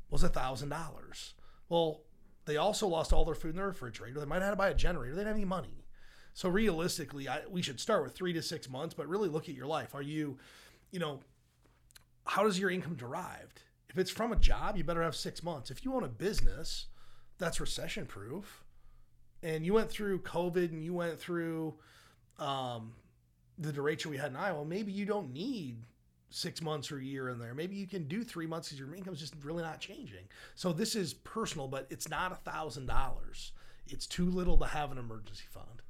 [0.09, 1.35] was a thousand dollars.
[1.69, 2.05] Well,
[2.47, 4.19] they also lost all their food in their refrigerator.
[4.19, 5.15] They might have had to buy a generator.
[5.15, 5.85] They didn't have any money.
[6.33, 9.55] So realistically, I, we should start with three to six months, but really look at
[9.55, 9.95] your life.
[9.95, 10.39] Are you,
[10.91, 11.21] you know,
[12.25, 13.61] how does your income derived?
[13.91, 15.71] If it's from a job, you better have six months.
[15.71, 16.87] If you own a business,
[17.39, 18.65] that's recession proof.
[19.43, 21.75] And you went through COVID and you went through
[22.39, 22.93] um,
[23.57, 24.65] the derecho we had in Iowa.
[24.65, 25.79] Maybe you don't need
[26.31, 27.55] six months or a year in there.
[27.55, 30.27] Maybe you can do three months because your income's just really not changing.
[30.57, 33.53] So this is personal, but it's not a thousand dollars.
[33.89, 35.83] It's too little to have an emergency fund.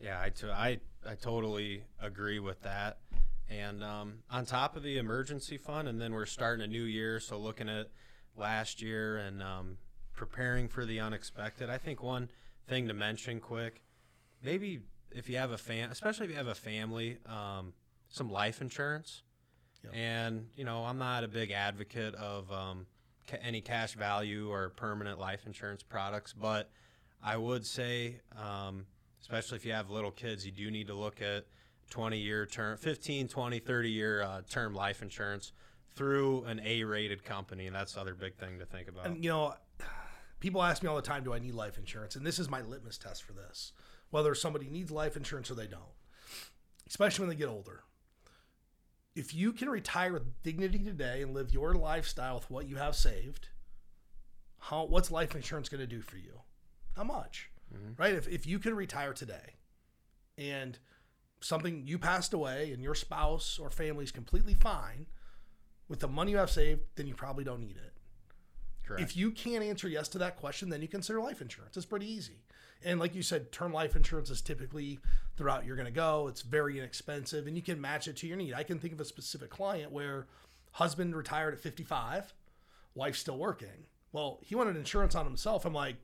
[0.00, 2.98] Yeah, I, t- I, I totally agree with that.
[3.48, 7.20] And um, on top of the emergency fund, and then we're starting a new year,
[7.20, 7.90] so looking at
[8.36, 9.76] last year and um,
[10.14, 11.70] preparing for the unexpected.
[11.70, 12.30] I think one
[12.68, 13.82] thing to mention quick,
[14.42, 17.72] maybe if you have a fam, especially if you have a family, um,
[18.08, 19.22] some life insurance.
[19.84, 19.92] Yep.
[19.94, 22.86] And you know, I'm not a big advocate of um,
[23.28, 26.70] ca- any cash value or permanent life insurance products, but
[27.22, 28.86] I would say, um,
[29.20, 31.46] especially if you have little kids, you do need to look at
[31.90, 35.52] 20 year term, 15, 20, 30 year uh, term life insurance
[35.94, 37.66] through an A rated company.
[37.66, 39.06] And that's the other big thing to think about.
[39.06, 39.54] And you know,
[40.42, 42.16] people ask me all the time, do I need life insurance?
[42.16, 43.72] And this is my litmus test for this.
[44.10, 45.94] Whether somebody needs life insurance or they don't.
[46.86, 47.84] Especially when they get older.
[49.14, 52.96] If you can retire with dignity today and live your lifestyle with what you have
[52.96, 53.50] saved,
[54.58, 56.40] how what's life insurance going to do for you?
[56.96, 57.48] How much?
[57.72, 58.02] Mm-hmm.
[58.02, 58.14] Right?
[58.14, 59.54] If if you can retire today
[60.36, 60.76] and
[61.40, 65.06] something you passed away and your spouse or family is completely fine
[65.88, 67.91] with the money you have saved, then you probably don't need it.
[68.86, 69.02] Correct.
[69.02, 71.76] If you can't answer yes to that question, then you consider life insurance.
[71.76, 72.42] It's pretty easy.
[72.84, 74.98] And like you said, term life insurance is typically
[75.36, 76.26] throughout you're going to go.
[76.28, 78.54] It's very inexpensive and you can match it to your need.
[78.54, 80.26] I can think of a specific client where
[80.72, 82.32] husband retired at 55,
[82.94, 83.86] wife still working.
[84.12, 85.64] Well, he wanted insurance on himself.
[85.64, 85.96] I'm like,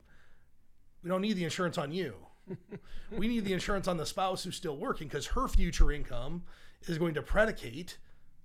[1.03, 2.15] we don't need the insurance on you.
[3.11, 6.43] we need the insurance on the spouse who's still working because her future income
[6.87, 7.97] is going to predicate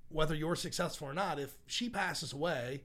[0.09, 1.39] whether you're successful or not.
[1.39, 2.82] If she passes away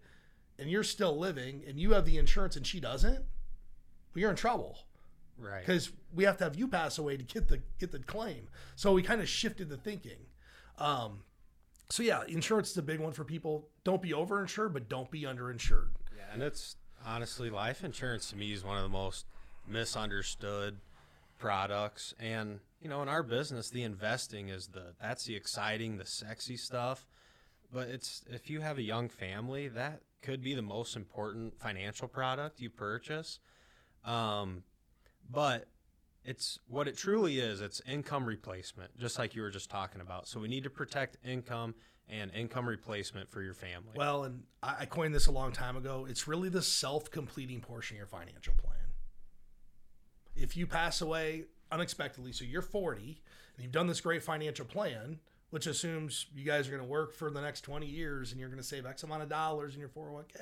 [0.59, 4.35] and you're still living and you have the insurance and she doesn't, well, you're in
[4.35, 4.79] trouble
[5.37, 5.61] right.
[5.61, 8.47] because we have to have you pass away to get the get the claim.
[8.75, 10.19] So we kind of shifted the thinking.
[10.77, 11.23] Um,
[11.89, 13.67] so yeah, insurance is a big one for people.
[13.83, 15.89] Don't be overinsured, but don't be underinsured.
[16.15, 19.25] Yeah, and it's honestly life insurance to me is one of the most
[19.67, 20.77] misunderstood
[21.37, 26.05] products and you know, in our business, the investing is the that's the exciting, the
[26.05, 27.05] sexy stuff.
[27.71, 32.07] But it's if you have a young family, that could be the most important financial
[32.07, 33.39] product you purchase.
[34.05, 34.63] Um,
[35.29, 35.67] but
[36.25, 37.61] it's what it truly is.
[37.61, 40.27] It's income replacement, just like you were just talking about.
[40.27, 41.75] So we need to protect income
[42.07, 43.93] and income replacement for your family.
[43.95, 46.07] Well, and I coined this a long time ago.
[46.09, 48.75] It's really the self completing portion of your financial plan.
[50.35, 53.21] If you pass away unexpectedly, so you're 40
[53.55, 57.13] and you've done this great financial plan, which assumes you guys are going to work
[57.13, 59.79] for the next 20 years and you're going to save X amount of dollars in
[59.79, 60.41] your 401k.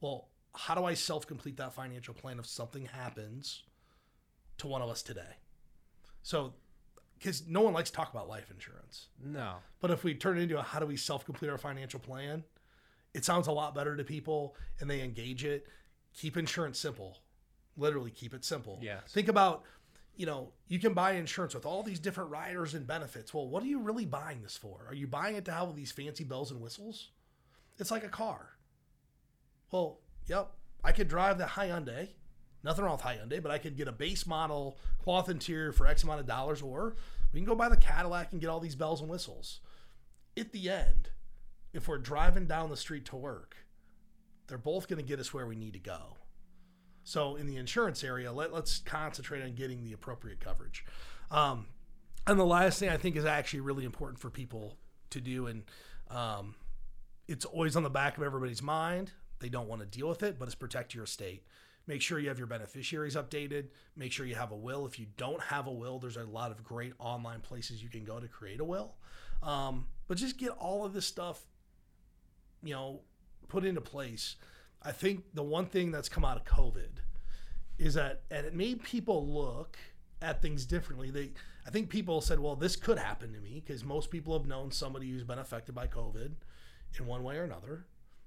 [0.00, 3.62] Well, how do I self complete that financial plan if something happens
[4.58, 5.36] to one of us today?
[6.22, 6.54] So,
[7.18, 9.08] because no one likes to talk about life insurance.
[9.22, 9.54] no.
[9.80, 12.44] But if we turn it into a how do we self complete our financial plan,
[13.14, 15.66] it sounds a lot better to people and they engage it.
[16.14, 17.18] Keep insurance simple.
[17.76, 18.78] Literally keep it simple.
[18.82, 19.02] Yes.
[19.08, 19.62] Think about,
[20.18, 23.32] you know, you can buy insurance with all these different riders and benefits.
[23.32, 24.84] Well, what are you really buying this for?
[24.88, 27.10] Are you buying it to have all these fancy bells and whistles?
[27.78, 28.56] It's like a car.
[29.70, 30.50] Well, yep,
[30.82, 32.08] I could drive the Hyundai.
[32.64, 36.02] Nothing wrong with Hyundai, but I could get a base model cloth interior for X
[36.02, 36.96] amount of dollars, or
[37.32, 39.60] we can go buy the Cadillac and get all these bells and whistles.
[40.36, 41.10] At the end,
[41.72, 43.56] if we're driving down the street to work,
[44.48, 46.16] they're both going to get us where we need to go.
[47.08, 50.84] So in the insurance area, let, let's concentrate on getting the appropriate coverage.
[51.30, 51.64] Um,
[52.26, 54.76] and the last thing I think is actually really important for people
[55.08, 55.62] to do, and
[56.10, 56.54] um,
[57.26, 59.12] it's always on the back of everybody's mind.
[59.38, 61.44] They don't want to deal with it, but it's protect your estate.
[61.86, 63.68] Make sure you have your beneficiaries updated.
[63.96, 64.84] Make sure you have a will.
[64.84, 68.04] If you don't have a will, there's a lot of great online places you can
[68.04, 68.96] go to create a will.
[69.42, 71.40] Um, but just get all of this stuff,
[72.62, 73.00] you know,
[73.48, 74.36] put into place.
[74.82, 77.00] I think the one thing that's come out of COVID
[77.78, 79.78] is that, and it made people look
[80.20, 81.10] at things differently.
[81.10, 81.30] They,
[81.66, 84.70] I think people said, well, this could happen to me because most people have known
[84.70, 86.32] somebody who's been affected by COVID
[86.98, 87.86] in one way or another.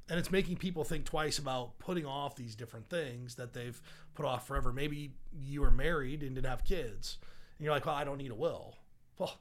[0.10, 3.80] And it's making people think twice about putting off these different things that they've
[4.14, 4.74] put off forever.
[4.74, 7.18] Maybe you were married and didn't have kids,
[7.58, 8.76] and you're like, well, I don't need a will.
[9.18, 9.39] Well,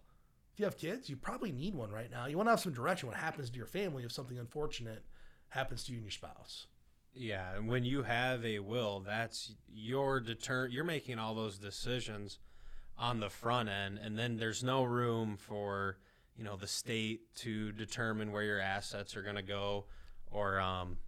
[0.53, 2.27] if you have kids, you probably need one right now.
[2.27, 3.09] You want to have some direction.
[3.09, 5.05] What happens to your family if something unfortunate
[5.49, 6.67] happens to you and your spouse?
[7.15, 10.67] Yeah, and when you have a will, that's your deter.
[10.67, 12.39] You're making all those decisions
[12.97, 15.99] on the front end, and then there's no room for
[16.37, 19.87] you know the state to determine where your assets are going to go,
[20.31, 20.99] or um,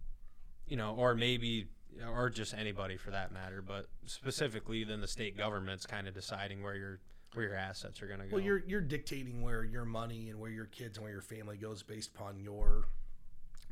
[0.67, 1.67] you know, or maybe
[2.07, 6.63] or just anybody for that matter, but specifically, then the state government's kind of deciding
[6.63, 6.99] where your
[7.33, 8.35] where your assets are going to go.
[8.35, 11.57] Well, you're you're dictating where your money and where your kids and where your family
[11.57, 12.85] goes based upon your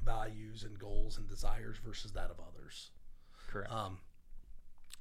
[0.03, 2.91] values and goals and desires versus that of others.
[3.49, 3.71] correct.
[3.71, 3.99] Um,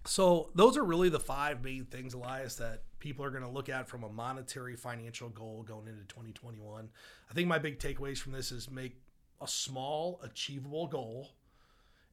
[0.07, 3.69] so those are really the five main things, Elias, that people are going to look
[3.69, 6.89] at from a monetary financial goal going into 2021.
[7.31, 8.97] I think my big takeaways from this is make
[9.41, 11.33] a small, achievable goal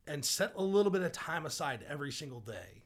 [0.05, 2.83] and set a little bit of time aside every single day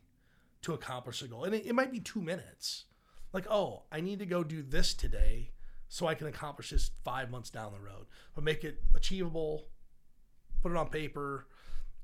[0.64, 1.46] to accomplish a goal.
[1.46, 2.86] And it, it might be two minutes.
[3.34, 5.52] Like, oh, I need to go do this today
[5.88, 8.06] so I can accomplish this five months down the road.
[8.36, 9.68] But make it achievable,
[10.62, 11.48] put it on paper,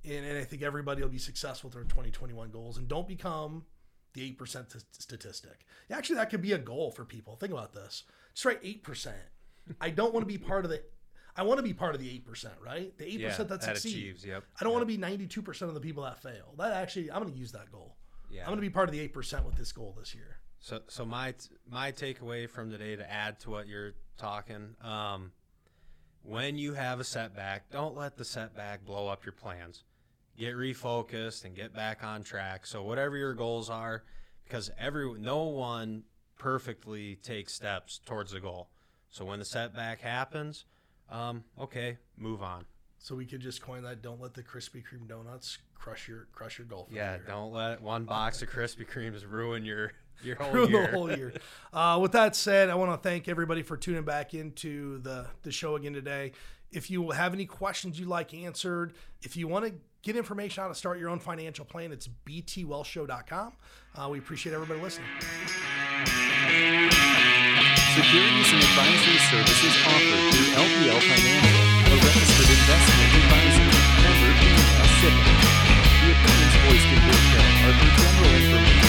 [0.03, 2.78] and, and I think everybody will be successful with their 2021 goals.
[2.78, 3.66] And don't become
[4.14, 5.66] the 8% t- statistic.
[5.91, 7.36] Actually, that could be a goal for people.
[7.36, 8.03] Think about this.
[8.34, 9.14] Just write 8%.
[9.82, 10.82] I don't want to be part of the
[11.38, 12.97] I want to be part of the 8%, right?
[12.97, 13.86] The 8% yeah, that that succeeds.
[13.86, 14.26] achieves.
[14.26, 14.43] Yep.
[14.60, 14.80] I don't yep.
[14.80, 16.55] want to be 92% of the people that fail.
[16.58, 17.95] That actually, I'm going to use that goal.
[18.32, 18.41] Yeah.
[18.41, 20.39] I'm going to be part of the 8% with this goal this year.
[20.60, 21.36] So, so my
[21.70, 25.32] my takeaway from today to add to what you're talking, um,
[26.24, 29.84] when you have a setback, don't let the setback blow up your plans.
[30.38, 32.65] Get refocused and get back on track.
[32.65, 34.03] So whatever your goals are,
[34.43, 36.03] because every no one
[36.38, 38.70] perfectly takes steps towards the goal.
[39.09, 40.65] So when the setback happens,
[41.09, 42.65] um, okay, move on.
[43.00, 44.02] So we could just coin that.
[44.02, 46.86] Don't let the Krispy Kreme donuts crush your crush your goal.
[46.86, 47.24] For the Yeah, year.
[47.28, 49.91] don't let one box of Krispy Kremes ruin your
[50.24, 50.82] your whole through year.
[50.82, 51.34] the whole year.
[51.72, 55.52] Uh, with that said, I want to thank everybody for tuning back into the the
[55.52, 56.32] show again today.
[56.72, 60.68] If you have any questions you'd like answered, if you want to get information on
[60.70, 63.54] how to start your own financial plan, it's btwellshow.com.
[63.95, 65.08] Uh, we appreciate everybody listening.
[67.95, 73.67] Securities and advisory services offered through LPL Financial, a registered investment advisor.
[74.03, 74.31] Member
[76.01, 78.86] The opinions voiced in this show are for general information